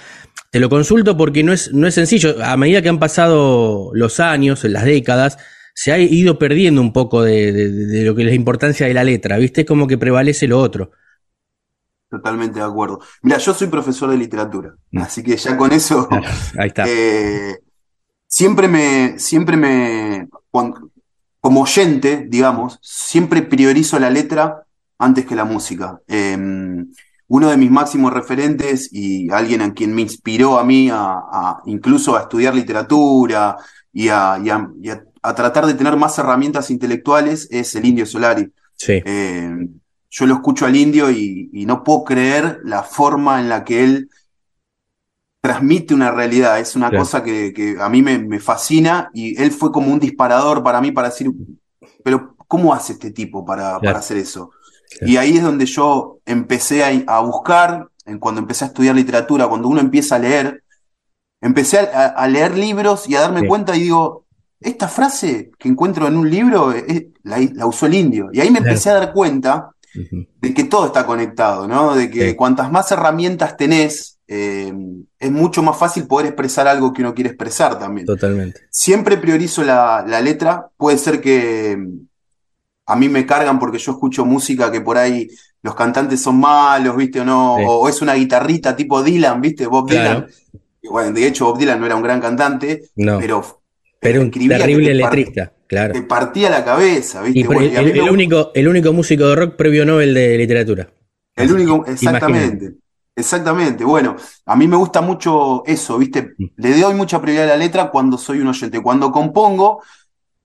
[0.51, 2.35] te lo consulto porque no es, no es sencillo.
[2.43, 5.37] A medida que han pasado los años, las décadas,
[5.73, 9.05] se ha ido perdiendo un poco de, de lo que es la importancia de la
[9.05, 9.37] letra.
[9.37, 10.91] Viste, es como que prevalece lo otro.
[12.11, 12.99] Totalmente de acuerdo.
[13.21, 14.97] Mira, yo soy profesor de literatura, mm.
[14.97, 16.09] así que ya con eso.
[16.59, 16.83] Ahí está.
[16.85, 17.57] Eh,
[18.27, 20.27] siempre me, siempre me,
[21.39, 24.63] como oyente, digamos, siempre priorizo la letra
[24.99, 26.01] antes que la música.
[26.05, 26.91] Em,
[27.29, 32.17] uno de mis máximos referentes y alguien a quien me inspiró a mí a, incluso
[32.17, 33.55] a estudiar literatura
[33.93, 34.37] y, a,
[35.33, 38.51] tratar de tener más herramientas intelectuales es el Indio Solari.
[38.75, 39.01] Sí.
[39.05, 39.79] Em,
[40.11, 44.09] yo lo escucho al indio y, no puedo creer la forma en la que él
[45.41, 46.59] transmite una realidad.
[46.59, 50.81] Es una cosa que, a mí me, fascina y él fue como un disparador para
[50.81, 51.31] mí para decir,
[52.03, 54.51] pero ¿cómo hace este tipo para, para hacer eso?
[54.99, 59.69] Y ahí es donde yo empecé a, buscar en cuando empecé a estudiar literatura, cuando
[59.69, 60.63] uno empieza a leer,
[61.39, 64.25] empecé a, leer libros y a darme cuenta y digo,
[64.59, 66.73] esta frase que encuentro en un libro
[67.23, 68.29] la, usó el indio.
[68.33, 71.95] Y ahí me empecé a dar cuenta de que todo está conectado, ¿no?
[71.95, 74.73] De que cuantas más herramientas tenés, eh,
[75.19, 78.05] es mucho más fácil poder expresar algo que uno quiere expresar también.
[78.05, 78.61] Totalmente.
[78.69, 80.67] Siempre priorizo la, letra.
[80.77, 81.99] Puede ser que mm,
[82.85, 85.27] a mí me cargan porque yo escucho música que por ahí
[85.61, 87.19] los cantantes son malos, ¿viste?
[87.19, 89.67] O no, o es una guitarrita tipo Dylan, ¿viste?
[89.67, 90.27] Bob Dylan.
[90.89, 93.61] Bueno, de hecho, Bob Dylan no era un gran cantante, pero.
[93.99, 95.93] Pero un terrible letrista, claro.
[95.93, 97.39] Te partía la cabeza, ¿viste?
[97.39, 100.89] el, único, el único músico de rock previo Nobel de literatura.
[101.33, 102.73] El único, exactamente.
[103.15, 106.33] Exactamente, bueno, a mí me gusta mucho eso, ¿viste?
[106.37, 106.45] Mm.
[106.57, 108.81] Le doy mucha prioridad a la letra cuando soy un oyente.
[108.81, 109.81] Cuando compongo,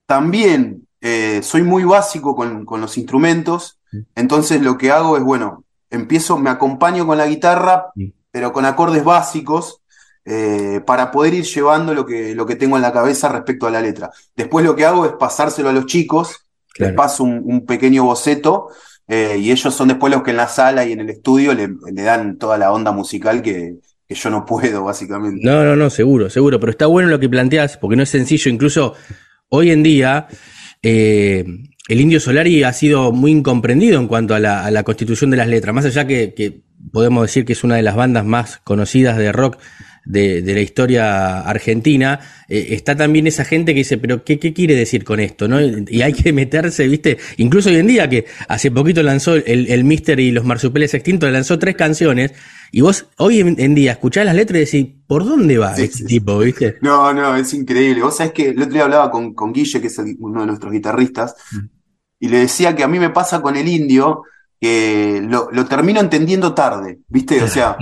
[0.07, 3.99] también eh, soy muy básico con, los instrumentos, mm.
[4.14, 8.07] entonces lo que hago es, bueno, empiezo, me acompaño con la guitarra, mm.
[8.31, 9.83] pero con acordes básicos,
[10.27, 13.70] eh, para poder ir llevando lo que, lo que tengo en la cabeza respecto a
[13.70, 14.11] la letra.
[14.35, 16.47] Después lo que hago es pasárselo a los chicos,
[16.79, 18.68] les paso un pequeño boceto
[19.09, 21.68] eh, y ellos son después los que en la sala y en el estudio le,
[22.03, 23.77] dan toda la onda musical que,
[24.09, 25.41] yo no puedo, básicamente.
[25.45, 26.61] No, no, no, seguro, seguro.
[26.61, 28.51] Pero está bueno lo que planteas, porque no es sencillo.
[28.51, 28.95] Incluso
[29.49, 30.29] hoy en día,
[30.83, 31.45] eh,
[31.89, 35.74] el Indio Solari ha sido muy incomprendido en cuanto a la, constitución de las letras.
[35.74, 36.61] Más allá que, que
[36.93, 39.59] podemos decir que es una de las bandas más conocidas de rock
[40.07, 45.04] de, la historia argentina, eh, está también esa gente que dice, pero ¿qué, quiere decir
[45.04, 45.48] con esto?
[45.48, 45.61] ¿no?
[45.61, 47.18] Y hay que meterse, ¿viste?
[47.36, 51.30] Incluso hoy en día, que hace poquito lanzó el, el Mister y los Marsupeles Extintos,
[51.30, 52.32] lanzó tres canciones,
[52.72, 56.38] y vos hoy en, día escuchás las letras y decís, ¿por dónde va este tipo,
[56.38, 56.76] viste?
[56.82, 58.02] No, no, es increíble.
[58.02, 60.72] Vos sabés que el otro día hablaba con, con Guille, que es uno de nuestros
[60.72, 61.66] guitarristas, mm.
[62.20, 64.22] y le decía que a mí me pasa con el indio,
[64.61, 67.42] que lo, lo termino entendiendo tarde, ¿viste?
[67.42, 67.76] O sea,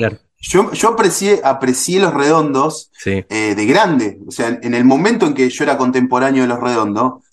[0.48, 4.18] yo, yo aprecié, aprecié Los Redondos eh, de grande.
[4.26, 7.24] O sea, en el momento en que yo era contemporáneo de Los Redondos,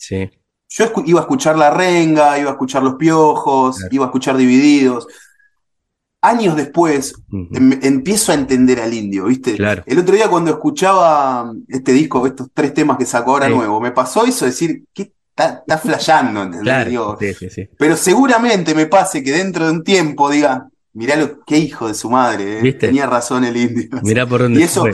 [0.69, 5.07] yo iba a escuchar La Renga, iba a escuchar Los Piojos, iba a escuchar Divididos.
[6.23, 9.57] Años después em, empiezo a entender al indio, ¿viste?
[9.85, 13.91] El otro día cuando escuchaba este disco, estos tres temas que sacó ahora nuevo, me
[13.91, 16.43] pasó eso, decir, ¿qué está, está flasheando?
[17.77, 21.93] Pero seguramente me pase que dentro de un tiempo diga, Mirá lo qué hijo de
[21.93, 22.73] su madre, ¿eh?
[22.73, 23.89] tenía razón el indio.
[24.03, 24.85] Mirá por dónde y eso,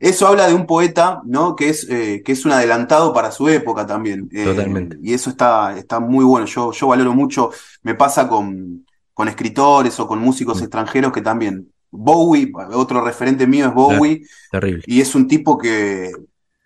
[0.00, 1.56] eso habla de un poeta, ¿no?
[1.56, 4.28] Que es, eh, que es un adelantado para su época también.
[4.32, 4.98] Eh, Totalmente.
[5.02, 6.46] Y eso está, está muy bueno.
[6.46, 7.50] Yo, yo valoro mucho,
[7.82, 10.64] me pasa con, con escritores o con músicos mm.
[10.64, 11.68] extranjeros que también.
[11.94, 14.22] Bowie, otro referente mío es Bowie.
[14.50, 14.82] Terrible.
[14.86, 16.10] Y es un tipo que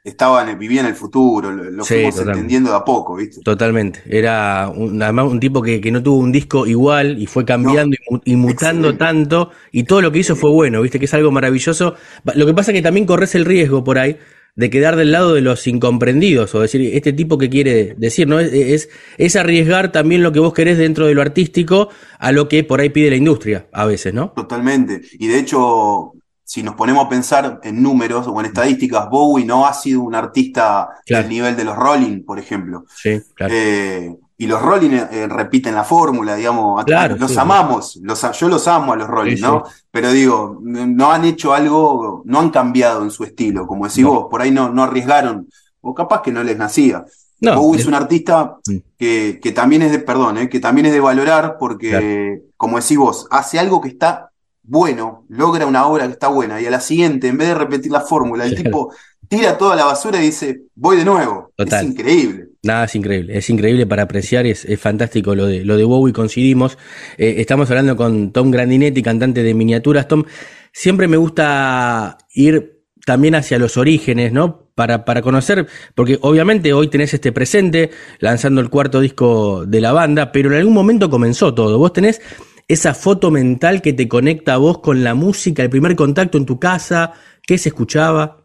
[0.06, 3.40] estaba vivía en el futuro, lo, fuimos entendiendo de a poco, ¿viste?
[3.42, 4.02] Totalmente.
[4.06, 8.36] Era un, además un tipo que, no tuvo un disco igual y fue cambiando y,
[8.36, 11.00] mutando tanto, y todo lo que hizo fue bueno, ¿viste?
[11.00, 11.96] Que es algo maravilloso.
[12.36, 14.16] Lo que pasa es que también corres el riesgo por ahí
[14.54, 18.38] de quedar del lado de los incomprendidos, o decir, este tipo que quiere decir, ¿no?
[18.38, 18.88] Es,
[19.18, 22.80] es, arriesgar también lo que vos querés dentro de lo artístico a lo que por
[22.80, 24.32] ahí pide la industria, a veces, ¿no?
[24.34, 25.02] Totalmente.
[25.18, 26.12] Y de hecho,
[26.48, 30.14] si nos ponemos a pensar en números o en estadísticas, Bowie no ha sido un
[30.14, 32.84] artista del nivel de los Rolling, por ejemplo.
[32.94, 33.52] Sí, claro.
[33.52, 36.84] Eh, y los Rolling eh, repiten la fórmula, digamos,
[37.18, 39.64] los amamos, los, yo los amo a los Rolling, ¿no?
[39.90, 44.28] Pero digo, no han hecho algo, no han cambiado en su estilo, como decís vos,
[44.30, 45.48] por ahí no, no arriesgaron,
[45.80, 47.04] o capaz que no les nacía.
[47.40, 48.76] Bowie es un artista mm.
[48.96, 52.98] que, que, también es de, perdón, eh, que también es de valorar porque, como decís
[52.98, 54.30] vos, hace algo que está
[54.66, 57.92] bueno, logra una obra que está buena, y a la siguiente, en vez de repetir
[57.92, 58.92] la fórmula, el tipo
[59.28, 61.52] tira toda la basura y dice, voy de nuevo.
[61.56, 62.48] Es increíble.
[62.62, 66.12] Nada, es increíble, es increíble para apreciar, es, es fantástico lo de, lo de Bowie,
[66.12, 66.78] coincidimos.
[67.16, 70.08] Eh, estamos hablando con Tom Grandinetti, cantante de miniaturas.
[70.08, 70.24] Tom,
[70.72, 74.66] siempre me gusta ir también hacia los orígenes, ¿no?
[74.74, 79.92] Para, para conocer, porque obviamente hoy tenés este presente, lanzando el cuarto disco de la
[79.92, 81.78] banda, pero en algún momento comenzó todo.
[81.78, 82.20] Vos tenés
[82.68, 86.46] esa foto mental que te conecta a vos con la música, el primer contacto en
[86.46, 87.12] tu casa,
[87.46, 88.44] qué se escuchaba.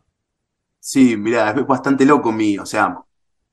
[0.79, 2.97] Sí, mira, es bastante loco mi, o sea,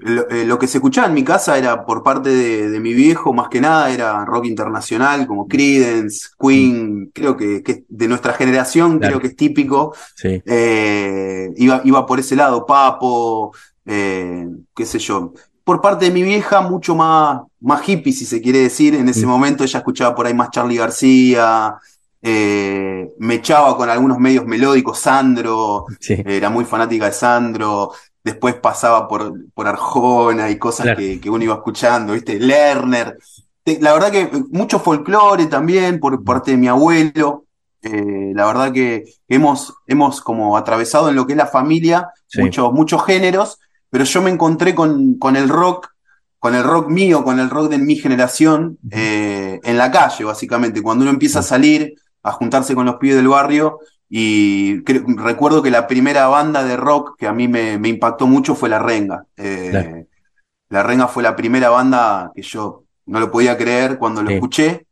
[0.01, 3.49] eh, lo, que se escuchaba en mi casa era por parte de, mi viejo, más
[3.49, 7.11] que nada, era rock internacional como Creedence, Queen, mm.
[7.13, 9.95] creo que, de nuestra generación creo que es típico.
[10.15, 10.41] Sí.
[10.45, 13.53] Eh, iba, iba por ese lado, Papo,
[13.87, 15.33] eh, qué sé yo
[15.69, 18.95] por parte de mi vieja, mucho más, más hippie, si se quiere decir.
[18.95, 21.77] En ese momento ella escuchaba por ahí más Charlie García,
[22.23, 27.93] eh, me echaba con algunos medios melódicos, Sandro, era muy fanática de Sandro.
[28.25, 32.41] Después pasaba por, por Arjona y cosas que, uno iba escuchando, ¿viste?
[32.41, 33.19] Lerner.
[33.83, 37.45] La verdad que mucho folclore también por parte de mi abuelo.
[37.83, 42.09] Eh, la verdad que hemos, hemos como atravesado en lo que es la familia
[42.39, 43.59] muchos, muchos géneros,
[43.91, 45.89] pero yo me encontré con, con el rock
[46.39, 50.83] con el rock mío, con el rock de mi generación, eh, en la calle, básicamente.
[50.83, 55.71] Cuando uno empieza a salir, a juntarse con los pibes del barrio, y recuerdo que
[55.71, 59.27] la primera banda de rock que a mí me, impactó mucho fue La Renga.
[59.37, 60.07] Eh,
[60.71, 64.87] la Renga fue la primera banda que yo no lo podía creer cuando lo escuché.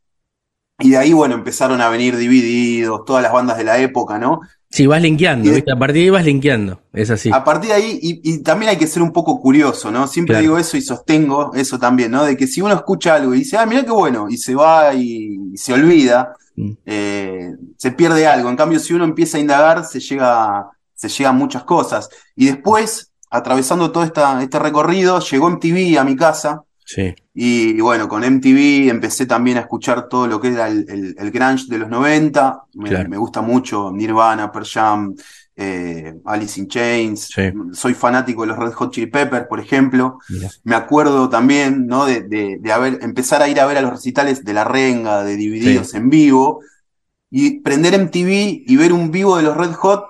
[0.79, 4.41] Y de ahí, bueno, empezaron a venir divididos, todas las bandas de la época, ¿no?
[4.69, 5.71] Sí, vas linkeando, ¿viste?
[5.71, 7.31] A partir de ahí vas linkeando, es así.
[7.33, 10.07] A partir de ahí, y, también hay que ser un poco curioso, ¿no?
[10.07, 12.25] Siempre digo eso y sostengo eso también, ¿no?
[12.25, 14.93] De que si uno escucha algo y dice, ah, mira qué bueno, y se va
[14.93, 16.71] y, se olvida, mm.
[16.85, 18.49] eh, se pierde algo.
[18.49, 22.09] En cambio, si uno empieza a indagar, se llega, se llega a muchas cosas.
[22.35, 26.63] Y después, atravesando todo esta, este recorrido, llegó MTV a mi casa,
[27.39, 31.67] y bueno, con MTV empecé también a escuchar todo lo que era el, el, grunge
[31.67, 32.63] de los 90.
[32.73, 35.15] Me, gusta mucho Nirvana, Pearl Jam,
[35.55, 37.29] eh, Alice in Chains.
[37.73, 40.17] Soy fanático de los Red Hot Chili Peppers, por ejemplo.
[40.63, 42.07] Me acuerdo también ¿no?
[42.07, 45.35] de, de, haber, empezar a ir a ver a los recitales de La Renga, de
[45.35, 46.61] Divididos en vivo.
[47.29, 50.05] Y prender MTV y ver un vivo de los Red Hot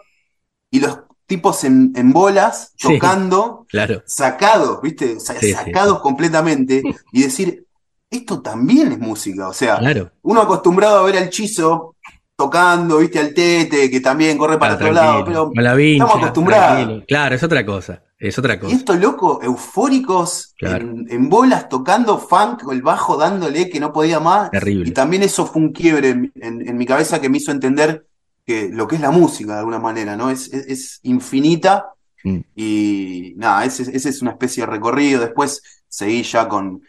[0.71, 4.01] y los tipos en, bolas, tocando, claro.
[4.07, 5.19] sacados, ¿viste?
[5.19, 7.65] sacados completamente, y decir,
[8.09, 9.49] esto también es música.
[9.49, 9.79] O sea,
[10.21, 11.95] uno acostumbrado a ver al chizo
[12.35, 17.03] tocando, viste, al tete, que también corre para otro lado, pero estamos acostumbrados.
[17.07, 18.71] Claro, es otra cosa, es otra cosa.
[18.71, 24.51] Y estos locos eufóricos en, bolas tocando funk, el bajo dándole que no podía más.
[24.51, 24.87] Terrible.
[24.89, 28.05] Y también eso fue un quiebre en mi cabeza que me hizo entender
[28.47, 30.29] que lo que es la música de alguna manera, ¿no?
[30.29, 31.91] Es, es, infinita
[32.23, 32.39] mm.
[32.55, 35.19] y nada, ese, es una especie de recorrido.
[35.19, 36.81] Después seguí ya con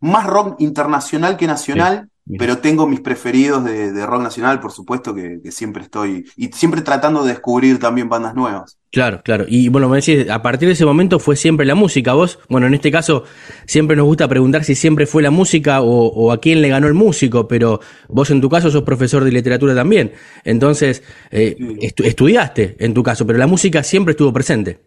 [0.00, 2.10] más rock internacional que nacional.
[2.38, 6.24] Pero tengo mis preferidos de, rock nacional, por supuesto, que, siempre estoy.
[6.36, 8.78] Y siempre tratando de descubrir también bandas nuevas.
[8.90, 9.44] Claro, claro.
[9.46, 12.14] Y bueno, me decís, a partir de ese momento fue siempre la música.
[12.14, 13.24] Vos, bueno, en este caso,
[13.66, 16.94] siempre nos gusta preguntar si siempre fue la música o, a quién le ganó el
[16.94, 20.12] músico, pero vos en tu caso sos profesor de literatura también.
[20.44, 21.56] Entonces, eh,
[21.98, 24.80] estudiaste en tu caso, pero la música siempre estuvo presente.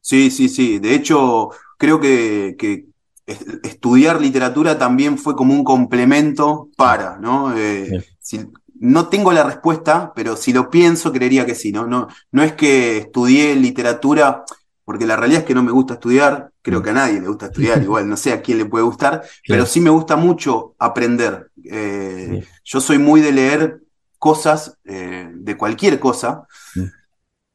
[0.00, 0.78] Sí, sí, sí.
[0.78, 2.86] De hecho, creo que, que
[3.62, 7.56] estudiar literatura también fue como un complemento para, ¿no?
[7.56, 8.04] Eh,
[8.80, 11.86] no tengo la respuesta, pero si lo pienso, creería que sí, ¿no?
[11.86, 14.44] No, no es que estudié literatura,
[14.84, 16.82] porque la realidad es que no me gusta estudiar, creo mm.
[16.82, 19.66] que a nadie le gusta estudiar, igual no sé a quién le puede gustar, pero
[19.66, 21.50] sí me gusta mucho aprender.
[21.64, 23.80] Eh, yo soy muy de leer
[24.18, 26.97] cosas, eh, de cualquier cosa, mm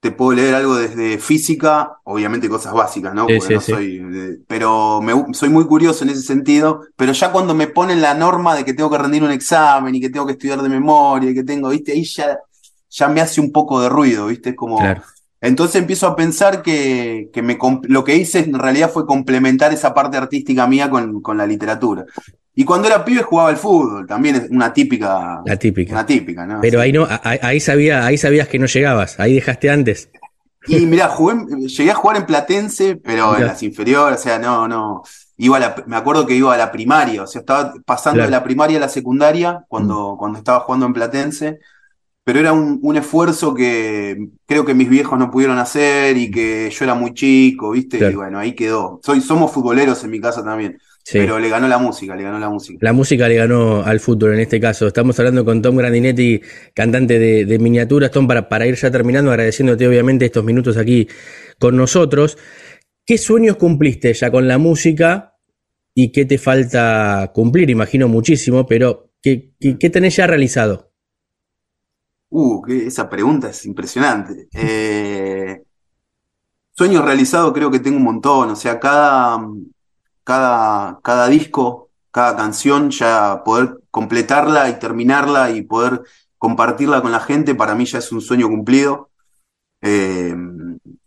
[0.04, 3.26] te puedo leer algo desde física, obviamente cosas básicas, ¿no?
[3.26, 7.68] Porque no soy, pero me, soy muy curioso en ese sentido, pero ya cuando me
[7.68, 10.62] ponen la norma de que tengo que rendir un examen y que tengo que estudiar
[10.62, 11.94] de memoria y que tengo, ¿viste?
[11.94, 12.38] Ahí ya,
[12.90, 14.54] ya me hace un poco de ruido, ¿viste?
[14.54, 14.78] Como...
[15.40, 19.94] Entonces empiezo a pensar que, que me, lo que hice en realidad fue complementar esa
[19.94, 22.04] parte artística mía con, con la literatura.
[22.56, 25.42] Y cuando era pibe jugaba al fútbol, también es una típica.
[25.44, 25.94] La típica.
[25.94, 26.62] Una típica, ¿no?
[26.62, 30.10] Pero ahí no, ahí, sabía, ahí sabías que no llegabas, ahí dejaste antes.
[30.68, 34.68] Y mirá, jugué, llegué a jugar en Platense, pero en las inferiores, o sea, no,
[34.68, 35.04] no.
[35.36, 38.78] Iba me acuerdo que iba a la primaria, o sea, estaba pasando de la primaria
[38.78, 40.18] a la secundaria cuando, mm.
[40.18, 41.60] cuando estaba jugando en Platense,
[42.24, 46.70] pero era un, un, esfuerzo que creo que mis viejos no pudieron hacer y que
[46.70, 48.12] yo era muy chico, ¿viste?
[48.12, 49.02] Y bueno, ahí quedó.
[49.04, 50.78] Soy, somos futboleros en mi casa también.
[51.12, 52.78] Pero le ganó la música, le ganó la música.
[52.82, 54.88] La música le ganó al fútbol en este caso.
[54.88, 56.42] Estamos hablando con Tom Grandinetti,
[56.74, 58.12] cantante de, miniaturas.
[58.12, 61.08] Tom, para, para ir ya terminando, agradeciéndote obviamente estos minutos aquí
[61.60, 62.38] con nosotros.
[63.06, 65.36] ¿Qué sueños cumpliste ya con la música
[65.94, 67.70] y qué te falta cumplir?
[67.70, 70.94] Imagino muchísimo, pero ¿qué, qué, tenés ya realizado?
[72.30, 74.48] Uh, esa pregunta es impresionante.
[74.56, 75.64] Eh,
[76.72, 78.52] sueños realizados creo que tengo un montón.
[78.52, 79.38] O sea, cada,
[80.24, 86.04] cada, cada disco, cada canción, ya poder completarla y terminarla y poder
[86.38, 89.10] compartirla con la gente, para mí ya es un sueño cumplido.
[89.82, 90.36] Eh,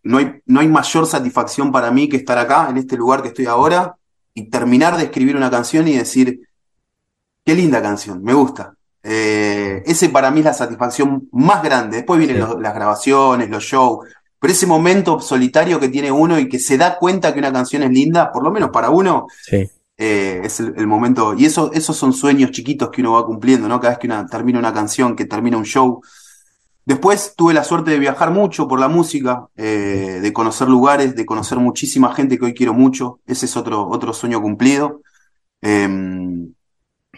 [0.02, 3.28] no, hay, no hay mayor satisfacción para mí que estar acá, en este lugar que
[3.28, 3.96] estoy ahora,
[4.34, 6.40] y terminar de escribir una canción y decir,
[7.44, 8.74] qué linda canción, me gusta.
[9.02, 11.98] Eh, ese para mí es la satisfacción más grande.
[11.98, 14.06] Después vienen las grabaciones, los shows,
[14.38, 17.82] pero ese momento solitario que tiene uno y que se da cuenta que una canción
[17.82, 19.26] es linda, por lo menos para uno,
[19.98, 21.34] eh, es el, momento.
[21.34, 23.80] Y eso, esos son sueños chiquitos que uno va cumpliendo, ¿no?
[23.80, 26.02] Cada vez que una, termina una canción, que termina un show.
[26.84, 31.26] Después tuve la suerte de viajar mucho por la música, eh, de conocer lugares, de
[31.26, 33.20] conocer muchísima gente que hoy quiero mucho.
[33.26, 35.00] Ese es otro, otro sueño cumplido.
[35.62, 36.52] Em,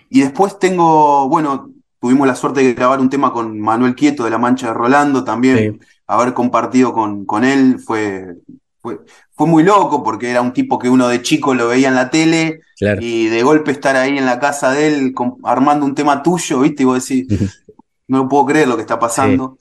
[0.08, 4.30] y después tengo, bueno, tuvimos la suerte de grabar un tema con Manuel Quieto de
[4.30, 5.80] La Mancha de Rolando también.
[6.08, 8.38] Haber compartido con, con él fue,
[8.80, 9.00] fue,
[9.32, 12.10] fue, muy loco porque era un tipo que uno de chico lo veía en la
[12.10, 12.62] tele
[13.00, 16.82] y de golpe estar ahí en la casa de él armando un tema tuyo, ¿viste?
[16.82, 17.26] Y vos decís,
[18.08, 19.58] no puedo creer lo que está pasando.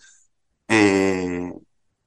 [0.68, 1.52] Eh,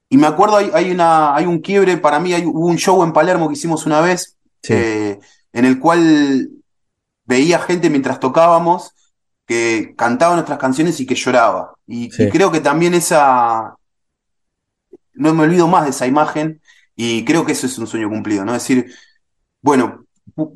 [0.09, 3.03] y me acuerdo, hay, hay, una, hay un quiebre para mí, hay, hubo un show
[3.05, 4.36] en Palermo que hicimos una vez,
[4.68, 5.20] eh,
[5.53, 6.49] en el cual
[7.24, 8.93] veía gente mientras tocábamos
[9.47, 11.74] que cantaba nuestras canciones y que lloraba.
[11.86, 13.74] Y, creo que también esa,
[15.20, 16.60] no me olvido más de esa imagen
[16.96, 18.54] y creo que eso es un sueño cumplido, ¿no?
[18.54, 18.92] Es decir,
[19.62, 20.04] bueno,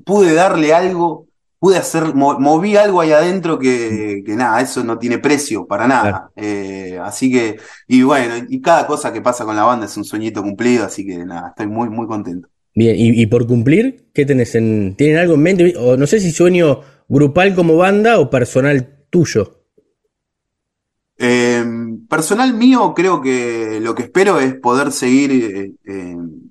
[0.05, 1.27] pude darle algo,
[1.59, 6.31] pude hacer, moví algo ahí adentro que, nada, eso no tiene precio para nada.
[6.37, 7.59] Eh, así que,
[7.89, 11.07] y bueno, y cada cosa que pasa con la banda es un sueñito cumplido, así
[11.07, 12.49] que nada, estoy muy, muy contento.
[12.75, 15.75] Bien, y, por cumplir, ¿qué tenés en, ¿tienen algo en mente?
[15.79, 19.64] O no sé si sueño grupal como banda o personal tuyo.
[21.17, 26.51] Em, personal mío, creo que lo que espero es poder seguir eh, em,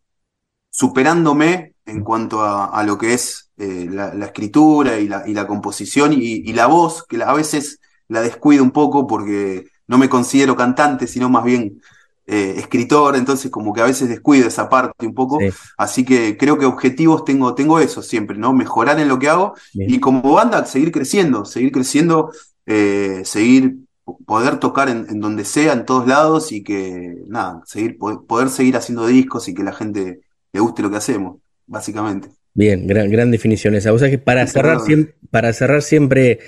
[0.69, 6.13] superándome en cuanto a, lo que es eh, la, escritura y la, y la composición
[6.13, 11.07] y, la voz, que a veces la descuido un poco porque no me considero cantante,
[11.07, 11.81] sino más bien
[12.25, 15.39] eh, escritor, entonces como que a veces descuido esa parte un poco,
[15.77, 18.53] así que creo que objetivos tengo, tengo eso siempre, ¿no?
[18.53, 22.31] Mejorar en lo que hago y como banda seguir creciendo, seguir creciendo,
[22.65, 23.82] seguir,
[24.25, 29.07] poder tocar en, donde sea, en todos lados y que, nada, seguir, poder, seguir haciendo
[29.07, 31.37] discos y que la gente le guste lo que hacemos,
[31.67, 32.29] básicamente.
[32.53, 33.93] Bien, gran, gran definición esa.
[33.93, 36.39] O sea que para cerrar, siempre, para cerrar siempre,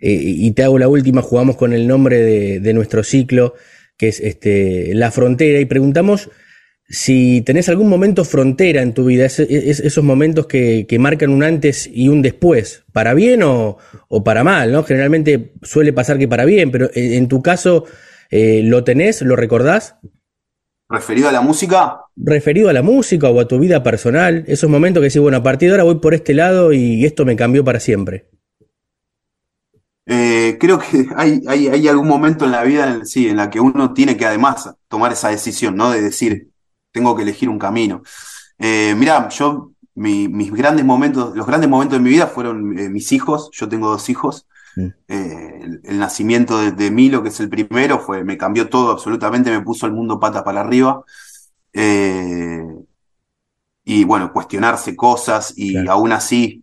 [0.00, 3.54] eh, y te hago la última, jugamos con el nombre de, de nuestro ciclo
[4.00, 6.30] que es este, La Frontera, y preguntamos
[6.90, 12.08] si tenés algún momento frontera en tu vida, esos momentos que, marcan un antes y
[12.08, 13.78] un después, para bien o,
[14.24, 14.82] para mal, ¿no?
[14.82, 17.84] Generalmente suele pasar que para bien, pero en, tu caso,
[18.30, 19.22] eh, ¿lo tenés?
[19.22, 19.98] ¿Lo recordás?
[20.88, 22.00] ¿Referido a la música?
[22.16, 25.42] Referido a la música o a tu vida personal, esos momentos que decís, bueno, a
[25.44, 28.26] partir de ahora voy por este lado y esto me cambió para siempre.
[30.06, 33.60] Eh, creo que hay, hay, algún momento en la vida, en, sí, en la que
[33.60, 35.92] uno tiene que además tomar esa decisión, ¿no?
[35.92, 36.50] De decir,
[36.92, 38.02] tengo que elegir un camino.
[38.58, 43.12] Eh, mirá, yo, mis grandes momentos, los grandes momentos de mi vida fueron eh, mis
[43.12, 44.46] hijos, yo tengo dos hijos.
[44.76, 44.88] Mm.
[45.08, 49.86] el, nacimiento de, Milo, que es el primero, fue, me cambió todo absolutamente, me puso
[49.86, 51.02] el mundo patas para arriba.
[53.84, 56.62] y bueno, cuestionarse cosas y aún así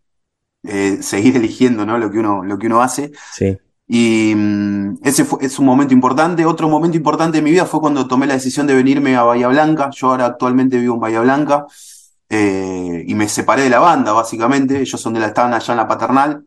[0.63, 1.97] eh, seguir eligiendo ¿no?
[1.97, 3.11] lo, que uno, lo que uno hace.
[3.33, 3.57] Sí.
[3.87, 6.45] Y mm, ese fue, es un momento importante.
[6.45, 9.47] Otro momento importante de mi vida fue cuando tomé la decisión de venirme a Bahía
[9.47, 9.89] Blanca.
[9.91, 11.65] Yo ahora actualmente vivo en Bahía Blanca
[12.29, 14.81] eh, y me separé de la banda, básicamente.
[14.81, 16.45] Ellos son de la, estaban allá en la paternal.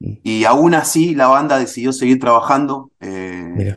[0.00, 0.12] Mm.
[0.22, 2.90] Y aún así la banda decidió seguir trabajando.
[3.00, 3.76] Eh,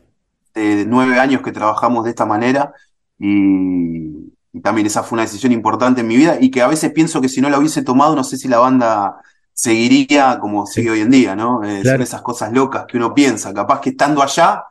[0.53, 2.73] de nueve años que trabajamos de esta manera.
[3.19, 6.91] Y, y también esa fue una decisión importante en mi vida y que a veces
[6.91, 9.17] pienso que si no la hubiese tomado, no sé si la banda
[9.55, 11.63] seguiría como sigue hoy en día, ¿no?
[11.63, 14.65] Eh, son esas cosas locas que uno piensa, capaz que estando allá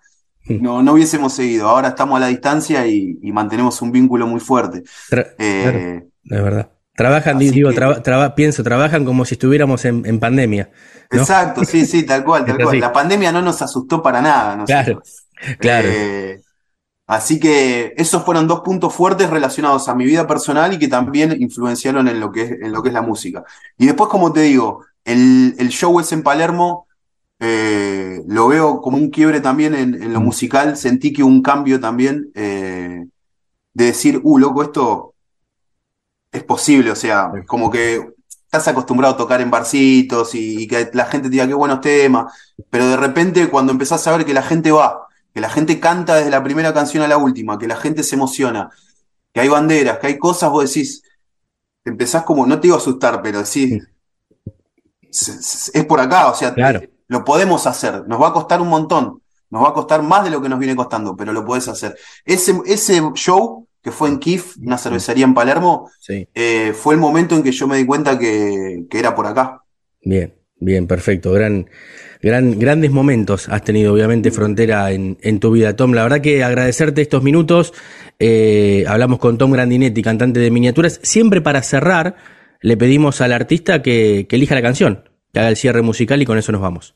[0.46, 4.82] no, no hubiésemos seguido, ahora estamos a la distancia y, mantenemos un vínculo muy fuerte.
[5.38, 6.70] Eh, es verdad.
[6.94, 7.70] Trabajan, digo,
[8.36, 10.70] pienso, trabajan como si estuviéramos en, pandemia.
[11.10, 12.78] Exacto, sí, sí, tal cual, tal cual.
[12.78, 14.64] La pandemia no nos asustó para nada.
[14.64, 15.02] Claro,
[15.58, 15.88] claro.
[15.90, 16.40] Eh,
[17.06, 21.36] Así que esos fueron dos puntos fuertes relacionados a mi vida personal y que también
[21.40, 23.44] influenciaron en lo que es, en lo que es la música.
[23.76, 26.86] Y después, como te digo, el, show es en Palermo,
[27.40, 30.24] eh, lo veo como un quiebre también en, lo mm.
[30.24, 33.06] musical, sentí que un cambio también eh,
[33.74, 35.14] de decir, uh, loco, esto
[36.32, 40.90] es posible, o sea, como que estás acostumbrado a tocar en barcitos y, y que
[40.94, 42.32] la gente te diga qué buenos temas,
[42.70, 45.03] pero de repente cuando empezás a ver que la gente va,
[45.34, 48.14] que la gente canta desde la primera canción a la última, que la gente se
[48.14, 48.70] emociona,
[49.32, 51.02] que hay banderas, que hay cosas, vos decís,
[51.84, 53.82] empezás como, no te digo a asustar, pero decís,
[55.10, 56.54] es, por acá, o sea,
[57.08, 60.30] lo podemos hacer, nos va a costar un montón, nos va a costar más de
[60.30, 61.96] lo que nos viene costando, pero lo podés hacer.
[62.24, 67.34] Ese, ese show que fue en Kif, una cervecería en Palermo, eh, fue el momento
[67.34, 69.62] en que yo me di cuenta que, que era por acá.
[70.00, 71.68] Bien, bien, perfecto, gran
[72.30, 75.76] grandes momentos has tenido, obviamente, Frontera en, tu vida.
[75.76, 77.74] Tom, la verdad que agradecerte estos minutos.
[78.18, 81.00] Eh, hablamos con Tom Grandinetti, cantante de miniaturas.
[81.02, 82.16] Siempre para cerrar,
[82.62, 86.38] le pedimos al artista que, elija la canción, que haga el cierre musical y con
[86.38, 86.94] eso nos vamos.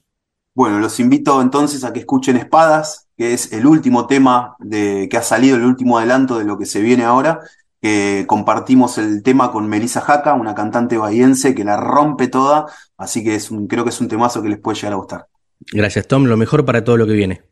[0.54, 5.18] Bueno, los invito entonces a que escuchen Espadas, que es el último tema de, que
[5.18, 7.40] ha salido, el último adelanto de lo que se viene ahora.
[7.80, 12.66] Que compartimos el tema con Melissa Jaca, una cantante bahiense que la rompe toda,
[12.96, 15.26] así que es un, creo que es un temazo que les puede llegar a gustar.
[15.72, 16.24] Gracias, Tom.
[16.24, 17.42] Lo mejor para todo lo que viene.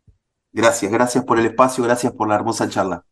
[0.52, 3.04] Gracias, gracias por el espacio, gracias por la hermosa charla.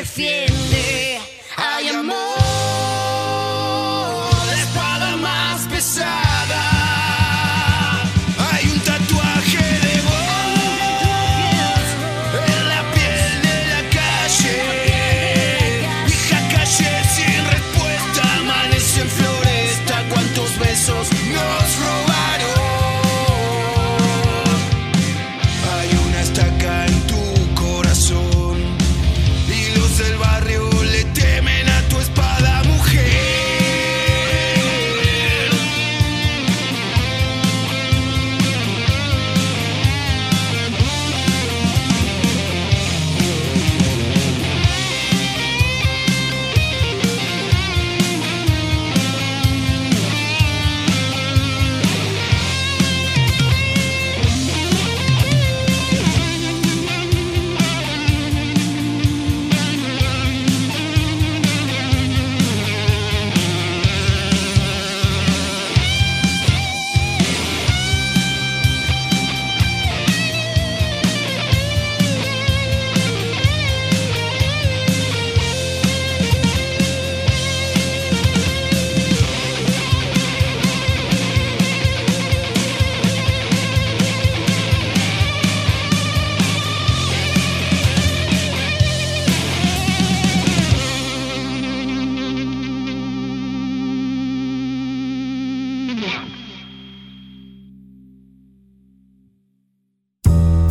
[0.00, 0.69] refiero.